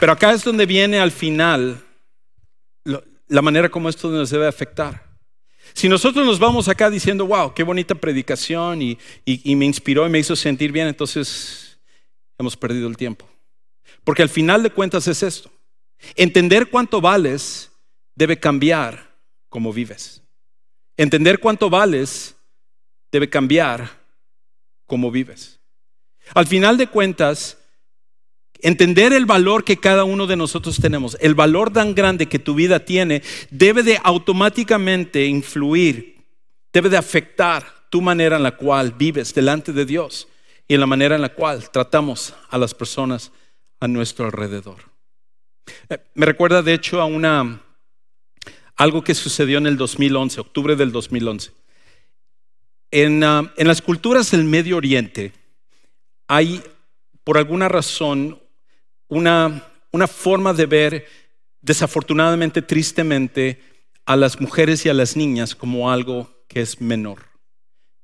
Pero 0.00 0.10
acá 0.10 0.32
es 0.32 0.42
donde 0.42 0.66
viene 0.66 0.98
al 0.98 1.12
final 1.12 1.80
la 3.28 3.42
manera 3.42 3.68
como 3.68 3.88
esto 3.88 4.10
nos 4.10 4.30
debe 4.30 4.48
afectar. 4.48 5.09
Si 5.72 5.88
nosotros 5.88 6.26
nos 6.26 6.38
vamos 6.38 6.68
acá 6.68 6.90
diciendo, 6.90 7.26
wow, 7.26 7.54
qué 7.54 7.62
bonita 7.62 7.94
predicación 7.94 8.82
y, 8.82 8.98
me 9.54 9.66
inspiró 9.66 10.06
y 10.06 10.10
me 10.10 10.18
hizo 10.18 10.36
sentir 10.36 10.72
bien, 10.72 10.88
entonces 10.88 11.78
hemos 12.38 12.56
perdido 12.56 12.88
el 12.88 12.96
tiempo. 12.96 13.28
Porque 14.04 14.22
al 14.22 14.28
final 14.28 14.62
de 14.62 14.70
cuentas 14.70 15.06
es 15.08 15.22
esto. 15.22 15.50
Entender 16.16 16.70
cuánto 16.70 17.00
vales 17.00 17.70
debe 18.14 18.38
cambiar 18.38 19.16
cómo 19.48 19.72
vives. 19.72 20.22
Entender 20.96 21.38
cuánto 21.38 21.70
vales 21.70 22.36
debe 23.12 23.28
cambiar 23.28 24.00
cómo 24.86 25.10
vives. 25.10 25.60
Al 26.34 26.46
final 26.46 26.76
de 26.76 26.86
cuentas, 26.86 27.58
Entender 28.62 29.12
el 29.12 29.26
valor 29.26 29.64
que 29.64 29.78
cada 29.78 30.04
uno 30.04 30.26
de 30.26 30.36
nosotros 30.36 30.78
tenemos, 30.80 31.16
el 31.20 31.34
valor 31.34 31.72
tan 31.72 31.94
grande 31.94 32.26
que 32.26 32.38
tu 32.38 32.54
vida 32.54 32.84
tiene, 32.84 33.22
debe 33.50 33.82
de 33.82 33.98
automáticamente 34.02 35.26
influir, 35.26 36.24
debe 36.72 36.88
de 36.88 36.96
afectar 36.96 37.64
tu 37.90 38.00
manera 38.00 38.36
en 38.36 38.42
la 38.42 38.56
cual 38.56 38.92
vives 38.92 39.34
delante 39.34 39.72
de 39.72 39.84
Dios 39.84 40.28
y 40.68 40.74
en 40.74 40.80
la 40.80 40.86
manera 40.86 41.16
en 41.16 41.22
la 41.22 41.34
cual 41.34 41.70
tratamos 41.70 42.34
a 42.48 42.58
las 42.58 42.74
personas 42.74 43.32
a 43.80 43.88
nuestro 43.88 44.26
alrededor. 44.26 44.76
Eh, 45.88 45.98
me 46.14 46.26
recuerda 46.26 46.62
de 46.62 46.74
hecho 46.74 47.00
a 47.00 47.06
una, 47.06 47.62
algo 48.76 49.02
que 49.02 49.14
sucedió 49.14 49.58
en 49.58 49.66
el 49.66 49.76
2011, 49.76 50.40
octubre 50.40 50.76
del 50.76 50.92
2011. 50.92 51.52
En, 52.92 53.24
ah, 53.24 53.52
en 53.56 53.66
las 53.66 53.82
culturas 53.82 54.30
del 54.30 54.44
Medio 54.44 54.76
Oriente 54.76 55.32
hay, 56.28 56.62
por 57.24 57.38
alguna 57.38 57.68
razón, 57.68 58.40
una, 59.10 59.66
una 59.92 60.06
forma 60.06 60.54
de 60.54 60.66
ver, 60.66 61.06
desafortunadamente, 61.60 62.62
tristemente, 62.62 63.60
a 64.06 64.16
las 64.16 64.40
mujeres 64.40 64.86
y 64.86 64.88
a 64.88 64.94
las 64.94 65.16
niñas 65.16 65.54
como 65.54 65.90
algo 65.90 66.30
que 66.48 66.62
es 66.62 66.80
menor, 66.80 67.26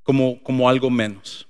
como, 0.03 0.43
como 0.43 0.69
algo 0.69 0.91
menos. 0.91 1.49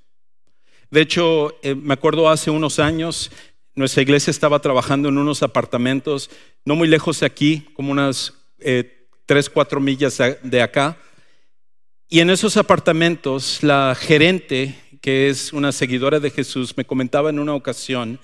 De 0.90 1.00
hecho, 1.00 1.58
eh, 1.62 1.74
me 1.74 1.94
acuerdo 1.94 2.28
hace 2.28 2.50
unos 2.50 2.78
años, 2.78 3.30
nuestra 3.74 4.02
iglesia 4.02 4.30
estaba 4.30 4.60
trabajando 4.60 5.08
en 5.08 5.18
unos 5.18 5.42
apartamentos, 5.42 6.30
no 6.64 6.76
muy 6.76 6.88
lejos 6.88 7.20
de 7.20 7.26
aquí, 7.26 7.66
como 7.74 7.92
unas 7.92 8.32
eh, 8.60 9.08
tres, 9.26 9.50
cuatro 9.50 9.80
millas 9.80 10.18
de 10.42 10.62
acá. 10.62 10.96
Y 12.08 12.20
en 12.20 12.30
esos 12.30 12.56
apartamentos, 12.56 13.62
la 13.62 13.96
gerente, 13.98 14.74
que 15.02 15.28
es 15.28 15.52
una 15.52 15.72
seguidora 15.72 16.20
de 16.20 16.30
Jesús, 16.30 16.76
me 16.76 16.84
comentaba 16.84 17.30
en 17.30 17.38
una 17.38 17.54
ocasión 17.54 18.20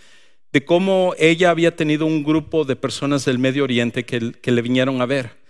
de 0.52 0.64
cómo 0.64 1.14
ella 1.18 1.50
había 1.50 1.76
tenido 1.76 2.06
un 2.06 2.24
grupo 2.24 2.64
de 2.64 2.76
personas 2.76 3.24
del 3.24 3.38
Medio 3.38 3.64
Oriente 3.64 4.04
que, 4.04 4.32
que 4.32 4.52
le 4.52 4.62
vinieron 4.62 5.00
a 5.00 5.06
ver 5.06 5.42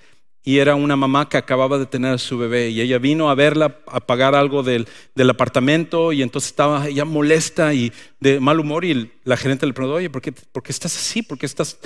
y 0.44 0.58
era 0.58 0.74
una 0.74 0.96
mamá 0.96 1.28
que 1.28 1.36
acababa 1.36 1.78
de 1.78 1.86
tener 1.86 2.14
a 2.14 2.18
su 2.18 2.36
bebé 2.36 2.70
y 2.70 2.80
ella 2.80 2.98
vino 2.98 3.30
a 3.30 3.34
verla, 3.34 3.78
a 3.86 4.00
pagar 4.00 4.34
algo 4.34 4.62
del, 4.62 4.86
apartamento 5.30 6.12
y 6.12 6.22
entonces 6.22 6.50
estaba 6.50 6.88
ella 6.88 7.04
molesta 7.04 7.72
y 7.74 7.92
de 8.18 8.40
mal 8.40 8.58
humor 8.58 8.84
y 8.84 9.10
la 9.24 9.36
gerente 9.36 9.66
le 9.66 9.72
preguntó, 9.72 9.96
oye, 9.96 10.10
¿por 10.10 10.20
qué, 10.20 10.32
por 10.32 10.64
estás 10.66 10.96
así? 10.96 11.22
¿Por 11.22 11.38
qué 11.38 11.46
estás 11.46 11.78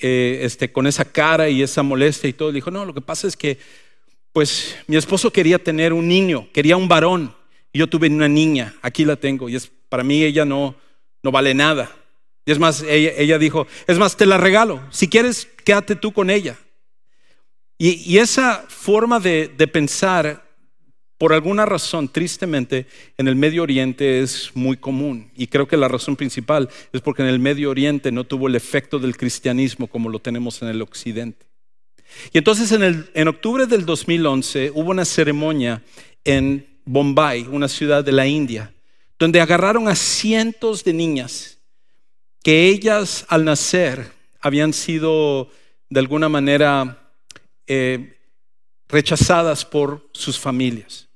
eh, 0.00 0.40
este, 0.42 0.70
con 0.70 0.86
esa 0.86 1.04
cara 1.04 1.48
y 1.48 1.62
esa 1.62 1.82
molestia 1.82 2.30
y 2.30 2.32
todo? 2.32 2.50
Le 2.50 2.56
dijo, 2.56 2.70
no, 2.70 2.84
lo 2.84 2.94
que 2.94 3.00
pasa 3.00 3.26
es 3.26 3.36
que 3.36 3.58
pues 4.32 4.76
mi 4.86 4.96
esposo 4.96 5.32
quería 5.32 5.58
tener 5.58 5.92
un 5.92 6.06
niño, 6.06 6.48
quería 6.52 6.76
un 6.76 6.88
varón 6.88 7.34
y 7.72 7.78
yo 7.78 7.88
tuve 7.88 8.08
una 8.08 8.28
niña, 8.28 8.74
aquí 8.82 9.04
la 9.04 9.16
tengo 9.16 9.48
y 9.48 9.56
es, 9.56 9.70
para 9.88 10.04
mí 10.04 10.22
ella 10.22 10.44
no, 10.44 10.76
no 11.22 11.32
vale 11.32 11.54
nada. 11.54 11.90
Y 12.46 12.52
es 12.52 12.60
más, 12.60 12.82
ella, 12.88 13.38
dijo, 13.38 13.66
es 13.88 13.98
más, 13.98 14.16
te 14.16 14.24
la 14.24 14.38
regalo, 14.38 14.80
si 14.90 15.08
quieres, 15.08 15.48
quédate 15.64 15.96
tú 15.96 16.12
con 16.12 16.30
ella. 16.30 16.56
Y, 17.76 18.16
esa 18.18 18.64
forma 18.68 19.18
de, 19.18 19.48
pensar, 19.70 20.46
por 21.18 21.32
alguna 21.32 21.66
razón, 21.66 22.08
tristemente, 22.08 22.86
en 23.18 23.26
el 23.26 23.34
Medio 23.34 23.64
Oriente 23.64 24.20
es 24.20 24.52
muy 24.54 24.76
común. 24.76 25.28
Y 25.36 25.48
creo 25.48 25.66
que 25.66 25.76
la 25.76 25.88
razón 25.88 26.14
principal 26.14 26.70
es 26.92 27.00
porque 27.00 27.22
en 27.22 27.28
el 27.28 27.40
Medio 27.40 27.68
Oriente 27.68 28.12
no 28.12 28.22
tuvo 28.22 28.46
el 28.46 28.54
efecto 28.54 29.00
del 29.00 29.16
cristianismo 29.16 29.88
como 29.88 30.08
lo 30.08 30.20
tenemos 30.20 30.62
en 30.62 30.68
el 30.68 30.80
Occidente. 30.80 31.44
Y 32.32 32.38
entonces 32.38 32.70
en, 32.70 33.10
en 33.12 33.28
octubre 33.28 33.66
del 33.66 33.84
2011 33.84 34.70
hubo 34.72 34.90
una 34.90 35.04
ceremonia 35.04 35.82
en 36.24 36.64
Bombay, 36.84 37.48
una 37.50 37.66
ciudad 37.66 38.04
de 38.04 38.12
la 38.12 38.28
India, 38.28 38.72
donde 39.18 39.40
agarraron 39.40 39.88
a 39.88 39.96
cientos 39.96 40.84
de 40.84 40.92
niñas 40.92 41.55
que 42.46 42.68
ellas 42.68 43.26
al 43.28 43.44
nacer 43.44 44.06
habían 44.40 44.72
sido 44.72 45.50
de 45.90 45.98
alguna 45.98 46.28
manera 46.28 47.10
eh, 47.66 48.20
rechazadas 48.88 49.64
por 49.64 50.08
sus 50.12 50.38
familias. 50.38 51.08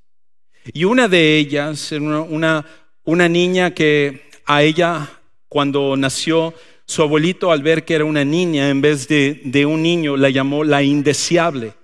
Y 0.72 0.82
una 0.82 1.06
de 1.06 1.36
ellas, 1.36 1.92
una, 1.92 2.66
una, 3.04 3.28
niña 3.28 3.72
que 3.72 4.28
a 4.44 4.64
ella, 4.64 5.08
cuando 5.48 5.96
nació, 5.96 6.52
su 6.84 7.00
abuelito 7.02 7.52
al 7.52 7.62
ver 7.62 7.84
que 7.84 7.94
era 7.94 8.04
una 8.04 8.24
niña 8.24 8.68
en 8.68 8.80
vez 8.80 9.06
de, 9.06 9.40
de 9.44 9.66
un 9.66 9.84
niño, 9.84 10.16
la 10.16 10.30
llamó 10.30 10.64
la 10.64 10.82
indeseable. 10.82 11.74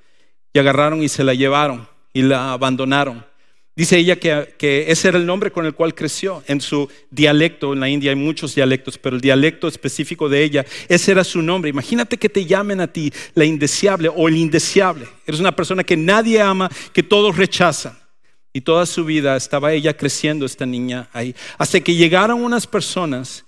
Y 0.52 0.58
agarraron 0.58 1.04
y 1.04 1.08
se 1.08 1.22
la 1.22 1.34
llevaron 1.34 1.88
y 2.12 2.22
la 2.22 2.52
abandonaron. 2.52 3.24
Dice 3.76 3.98
ella 3.98 4.16
que, 4.16 4.86
ese 4.88 5.08
era 5.08 5.18
el 5.18 5.26
nombre 5.26 5.52
con 5.52 5.66
el 5.66 5.74
cual 5.74 5.94
creció. 5.94 6.42
En 6.46 6.62
su 6.62 6.88
dialecto, 7.10 7.74
en 7.74 7.80
la 7.80 7.90
India 7.90 8.10
hay 8.10 8.16
muchos 8.16 8.54
dialectos, 8.54 8.96
pero 8.96 9.16
el 9.16 9.20
dialecto 9.20 9.68
específico 9.68 10.30
de 10.30 10.42
ella, 10.42 10.64
ese 10.88 11.12
era 11.12 11.22
su 11.22 11.42
nombre. 11.42 11.68
Imagínate 11.68 12.16
que 12.16 12.30
te 12.30 12.46
llamen 12.46 12.80
a 12.80 12.90
ti 12.90 13.12
la 13.34 13.44
indeseable 13.44 14.08
o 14.08 14.28
el 14.28 14.36
indeseable. 14.38 15.06
Eres 15.26 15.40
una 15.40 15.54
persona 15.54 15.84
que 15.84 15.94
nadie 15.94 16.40
ama, 16.40 16.70
que 16.94 17.02
todos 17.02 17.36
rechazan. 17.36 17.98
Y 18.54 18.62
toda 18.62 18.86
su 18.86 19.04
vida 19.04 19.36
estaba 19.36 19.74
ella 19.74 19.94
creciendo, 19.94 20.46
esta 20.46 20.64
niña 20.64 21.10
ahí. 21.12 21.34
Hasta 21.58 21.78
que 21.80 21.94
llegaron 21.94 22.42
unas 22.42 22.66
personas 22.66 23.44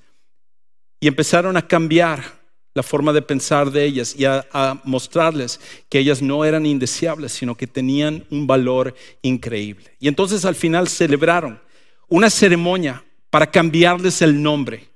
y 1.00 1.08
empezaron 1.08 1.56
a 1.56 1.66
cambiar 1.66 2.37
la 2.78 2.84
forma 2.84 3.12
de 3.12 3.22
pensar 3.22 3.72
de 3.72 3.84
ellas 3.84 4.14
y 4.16 4.24
a, 4.24 4.80
mostrarles 4.84 5.58
que 5.88 5.98
ellas 5.98 6.22
no 6.22 6.44
eran 6.44 6.64
indeseables, 6.64 7.32
sino 7.32 7.56
que 7.56 7.66
tenían 7.66 8.24
un 8.30 8.46
valor 8.46 8.94
increíble. 9.20 9.96
Y 9.98 10.06
entonces 10.06 10.44
al 10.44 10.54
final 10.54 10.86
celebraron 10.86 11.60
una 12.06 12.30
ceremonia 12.30 13.02
para 13.30 13.50
cambiarles 13.50 14.22
el 14.22 14.40
nombre. 14.40 14.88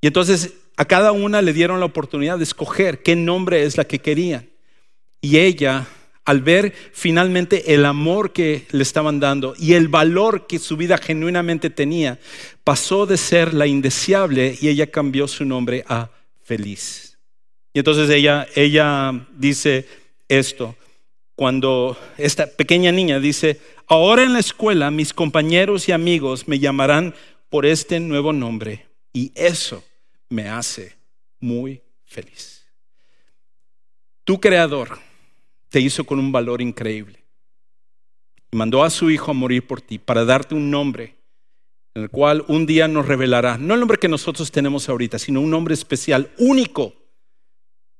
Y 0.00 0.06
entonces 0.06 0.54
a 0.78 0.86
cada 0.86 1.12
una 1.12 1.42
le 1.42 1.52
dieron 1.52 1.78
la 1.78 1.84
oportunidad 1.84 2.38
de 2.38 2.44
escoger 2.44 3.02
qué 3.02 3.14
nombre 3.16 3.64
es 3.64 3.76
la 3.76 3.84
que 3.84 3.98
querían. 3.98 4.48
Y 5.20 5.36
ella, 5.36 5.86
al 6.24 6.40
ver 6.40 6.72
finalmente 6.94 7.74
el 7.74 7.84
amor 7.84 8.32
que 8.32 8.66
le 8.70 8.82
estaban 8.82 9.20
dando 9.20 9.52
y 9.58 9.74
el 9.74 9.88
valor 9.88 10.46
que 10.46 10.58
su 10.58 10.78
vida 10.78 10.96
genuinamente 10.96 11.68
tenía, 11.68 12.18
pasó 12.64 13.04
de 13.04 13.18
ser 13.18 13.52
la 13.52 13.66
indeseable 13.66 14.56
y 14.58 14.68
ella 14.68 14.90
cambió 14.90 15.28
su 15.28 15.44
nombre 15.44 15.84
a 15.86 16.08
feliz. 16.42 17.09
Y 17.72 17.78
entonces 17.78 18.10
ella, 18.10 18.46
ella 18.54 19.26
dice 19.36 19.86
esto, 20.28 20.76
cuando 21.36 21.96
esta 22.18 22.46
pequeña 22.46 22.92
niña 22.92 23.20
dice, 23.20 23.60
ahora 23.86 24.22
en 24.22 24.32
la 24.32 24.40
escuela 24.40 24.90
mis 24.90 25.14
compañeros 25.14 25.88
y 25.88 25.92
amigos 25.92 26.48
me 26.48 26.58
llamarán 26.58 27.14
por 27.48 27.66
este 27.66 28.00
nuevo 28.00 28.32
nombre 28.32 28.86
y 29.12 29.32
eso 29.34 29.84
me 30.28 30.48
hace 30.48 30.96
muy 31.38 31.82
feliz. 32.04 32.66
Tu 34.24 34.40
creador 34.40 34.98
te 35.68 35.80
hizo 35.80 36.04
con 36.04 36.18
un 36.18 36.30
valor 36.30 36.60
increíble 36.60 37.20
mandó 38.52 38.82
a 38.82 38.90
su 38.90 39.10
hijo 39.10 39.30
a 39.30 39.34
morir 39.34 39.66
por 39.66 39.80
ti 39.80 39.98
para 39.98 40.24
darte 40.24 40.54
un 40.54 40.70
nombre 40.70 41.16
en 41.94 42.02
el 42.02 42.10
cual 42.10 42.44
un 42.48 42.66
día 42.66 42.86
nos 42.88 43.06
revelará, 43.06 43.58
no 43.58 43.74
el 43.74 43.80
nombre 43.80 43.98
que 43.98 44.08
nosotros 44.08 44.52
tenemos 44.52 44.88
ahorita, 44.88 45.18
sino 45.18 45.40
un 45.40 45.50
nombre 45.50 45.74
especial, 45.74 46.30
único, 46.38 46.94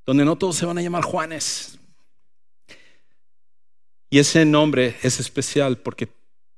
donde 0.06 0.24
no 0.24 0.36
todos 0.36 0.56
se 0.56 0.66
van 0.66 0.78
a 0.78 0.82
llamar 0.82 1.04
Juanes. 1.04 1.78
Y 4.10 4.18
ese 4.18 4.44
nombre 4.44 4.96
es 5.02 5.20
especial 5.20 5.78
porque 5.78 6.08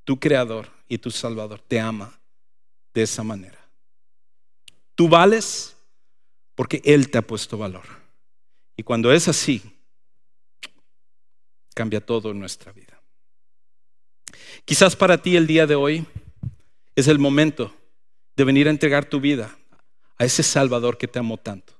tu 0.05 0.18
creador 0.18 0.70
y 0.88 0.99
tu 0.99 1.11
salvador 1.11 1.61
te 1.61 1.78
ama 1.78 2.18
de 2.95 3.03
esa 3.03 3.22
manera. 3.22 3.59
Tú 4.95 5.09
vales 5.09 5.76
porque 6.55 6.80
Él 6.84 7.11
te 7.11 7.18
ha 7.18 7.22
puesto 7.22 7.59
valor. 7.59 7.84
Y 8.76 8.82
cuando 8.82 9.12
es 9.12 9.28
así, 9.28 9.62
cambia 11.74 12.05
todo 12.05 12.30
en 12.30 12.38
nuestra 12.38 12.72
vida. 12.72 13.01
Quizás 14.64 14.97
para 14.97 15.20
ti 15.20 15.36
el 15.36 15.47
día 15.47 15.66
de 15.66 15.74
hoy 15.74 16.07
es 16.95 17.09
el 17.09 17.18
momento 17.18 17.74
de 18.36 18.45
venir 18.45 18.66
a 18.66 18.70
entregar 18.70 19.05
tu 19.05 19.20
vida 19.20 19.57
a 20.18 20.24
ese 20.24 20.43
Salvador 20.43 20.99
que 20.99 21.09
te 21.09 21.18
amó 21.18 21.36
tanto. 21.36 21.74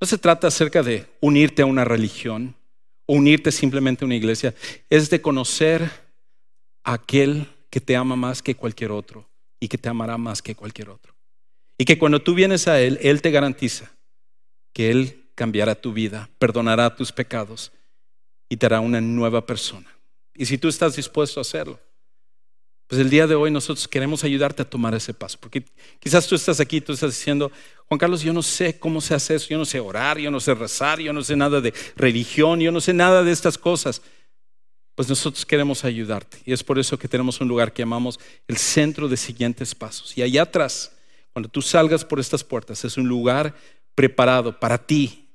No 0.00 0.06
se 0.06 0.18
trata 0.18 0.48
acerca 0.48 0.82
de 0.82 1.06
unirte 1.20 1.62
a 1.62 1.66
una 1.66 1.84
religión 1.84 2.54
o 3.06 3.14
unirte 3.14 3.52
simplemente 3.52 4.04
a 4.04 4.06
una 4.06 4.16
iglesia. 4.16 4.54
Es 4.90 5.10
de 5.10 5.20
conocer 5.20 5.90
a 6.82 6.94
aquel 6.94 7.46
que 7.70 7.80
te 7.80 7.96
ama 7.96 8.16
más 8.16 8.42
que 8.42 8.54
cualquier 8.54 8.92
otro 8.92 9.28
y 9.60 9.68
que 9.68 9.78
te 9.78 9.88
amará 9.88 10.18
más 10.18 10.42
que 10.42 10.54
cualquier 10.54 10.90
otro. 10.90 11.14
Y 11.78 11.84
que 11.84 11.98
cuando 11.98 12.22
tú 12.22 12.34
vienes 12.34 12.68
a 12.68 12.80
Él, 12.80 12.98
Él 13.02 13.22
te 13.22 13.30
garantiza 13.30 13.90
que 14.72 14.90
Él 14.90 15.28
cambiará 15.34 15.74
tu 15.74 15.92
vida, 15.92 16.28
perdonará 16.38 16.94
tus 16.94 17.12
pecados 17.12 17.72
y 18.48 18.56
te 18.56 18.66
hará 18.66 18.80
una 18.80 19.00
nueva 19.00 19.46
persona. 19.46 19.90
Y 20.34 20.46
si 20.46 20.58
tú 20.58 20.68
estás 20.68 20.96
dispuesto 20.96 21.40
a 21.40 21.42
hacerlo, 21.42 21.80
pues 22.86 23.00
el 23.00 23.08
día 23.08 23.26
de 23.26 23.34
hoy 23.34 23.50
nosotros 23.50 23.88
queremos 23.88 24.24
ayudarte 24.24 24.62
a 24.62 24.68
tomar 24.68 24.94
ese 24.94 25.14
paso, 25.14 25.38
porque 25.40 25.64
quizás 25.98 26.26
tú 26.26 26.34
estás 26.34 26.60
aquí, 26.60 26.80
tú 26.80 26.92
estás 26.92 27.12
diciendo, 27.12 27.50
Juan 27.94 28.00
Carlos, 28.00 28.22
yo 28.22 28.32
no 28.32 28.42
sé 28.42 28.76
cómo 28.76 29.00
se 29.00 29.14
hace 29.14 29.36
eso, 29.36 29.46
yo 29.50 29.56
no 29.56 29.64
sé 29.64 29.78
orar, 29.78 30.18
yo 30.18 30.28
no 30.28 30.40
sé 30.40 30.52
rezar, 30.52 30.98
yo 30.98 31.12
no 31.12 31.22
sé 31.22 31.36
nada 31.36 31.60
de 31.60 31.72
religión, 31.94 32.58
yo 32.58 32.72
no 32.72 32.80
sé 32.80 32.92
nada 32.92 33.22
de 33.22 33.30
estas 33.30 33.56
cosas. 33.56 34.02
Pues 34.96 35.08
nosotros 35.08 35.46
queremos 35.46 35.84
ayudarte 35.84 36.38
y 36.44 36.52
es 36.52 36.64
por 36.64 36.80
eso 36.80 36.98
que 36.98 37.06
tenemos 37.06 37.40
un 37.40 37.46
lugar 37.46 37.72
que 37.72 37.82
llamamos 37.82 38.18
el 38.48 38.56
centro 38.56 39.06
de 39.06 39.16
siguientes 39.16 39.76
pasos. 39.76 40.18
Y 40.18 40.22
allá 40.22 40.42
atrás, 40.42 40.90
cuando 41.32 41.48
tú 41.48 41.62
salgas 41.62 42.04
por 42.04 42.18
estas 42.18 42.42
puertas, 42.42 42.84
es 42.84 42.96
un 42.96 43.06
lugar 43.06 43.54
preparado 43.94 44.58
para 44.58 44.84
ti, 44.84 45.28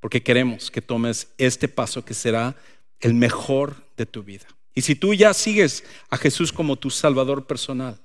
porque 0.00 0.22
queremos 0.22 0.70
que 0.70 0.80
tomes 0.80 1.34
este 1.36 1.68
paso 1.68 2.02
que 2.02 2.14
será 2.14 2.56
el 3.00 3.12
mejor 3.12 3.76
de 3.98 4.06
tu 4.06 4.22
vida. 4.22 4.46
Y 4.74 4.80
si 4.80 4.94
tú 4.94 5.12
ya 5.12 5.34
sigues 5.34 5.84
a 6.08 6.16
Jesús 6.16 6.50
como 6.50 6.76
tu 6.76 6.88
Salvador 6.88 7.46
personal, 7.46 8.00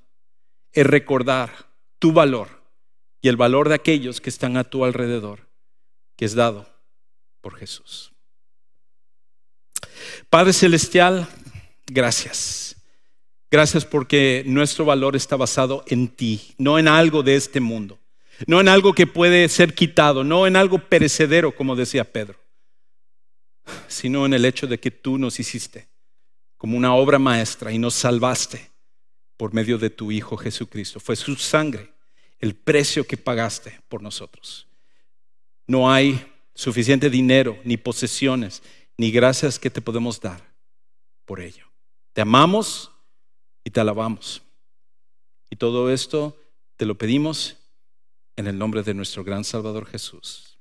es 0.70 0.86
recordar 0.86 1.70
tu 1.98 2.12
valor 2.12 2.61
y 3.22 3.28
el 3.28 3.36
valor 3.36 3.68
de 3.68 3.76
aquellos 3.76 4.20
que 4.20 4.28
están 4.28 4.56
a 4.56 4.64
tu 4.64 4.84
alrededor, 4.84 5.48
que 6.16 6.24
es 6.24 6.34
dado 6.34 6.68
por 7.40 7.56
Jesús. 7.56 8.12
Padre 10.28 10.52
Celestial, 10.52 11.28
gracias. 11.86 12.76
Gracias 13.48 13.84
porque 13.84 14.42
nuestro 14.46 14.84
valor 14.84 15.14
está 15.14 15.36
basado 15.36 15.84
en 15.86 16.08
ti, 16.08 16.54
no 16.58 16.78
en 16.78 16.88
algo 16.88 17.22
de 17.22 17.36
este 17.36 17.60
mundo, 17.60 18.00
no 18.46 18.60
en 18.60 18.68
algo 18.68 18.92
que 18.92 19.06
puede 19.06 19.48
ser 19.48 19.74
quitado, 19.74 20.24
no 20.24 20.46
en 20.46 20.56
algo 20.56 20.78
perecedero, 20.78 21.54
como 21.54 21.76
decía 21.76 22.10
Pedro, 22.10 22.40
sino 23.86 24.26
en 24.26 24.34
el 24.34 24.46
hecho 24.46 24.66
de 24.66 24.80
que 24.80 24.90
tú 24.90 25.16
nos 25.18 25.38
hiciste 25.38 25.86
como 26.56 26.76
una 26.76 26.94
obra 26.94 27.18
maestra 27.18 27.72
y 27.72 27.78
nos 27.78 27.94
salvaste 27.94 28.70
por 29.36 29.52
medio 29.52 29.78
de 29.78 29.90
tu 29.90 30.10
Hijo 30.10 30.36
Jesucristo. 30.36 30.98
Fue 30.98 31.14
su 31.14 31.36
sangre 31.36 31.91
el 32.42 32.54
precio 32.56 33.06
que 33.06 33.16
pagaste 33.16 33.80
por 33.88 34.02
nosotros. 34.02 34.66
No 35.66 35.90
hay 35.90 36.30
suficiente 36.54 37.08
dinero, 37.08 37.58
ni 37.64 37.78
posesiones, 37.78 38.62
ni 38.98 39.10
gracias 39.10 39.58
que 39.58 39.70
te 39.70 39.80
podemos 39.80 40.20
dar 40.20 40.52
por 41.24 41.40
ello. 41.40 41.66
Te 42.12 42.20
amamos 42.20 42.90
y 43.64 43.70
te 43.70 43.80
alabamos. 43.80 44.42
Y 45.48 45.56
todo 45.56 45.90
esto 45.90 46.36
te 46.76 46.84
lo 46.84 46.98
pedimos 46.98 47.56
en 48.36 48.48
el 48.48 48.58
nombre 48.58 48.82
de 48.82 48.92
nuestro 48.92 49.22
gran 49.22 49.44
Salvador 49.44 49.86
Jesús. 49.86 50.51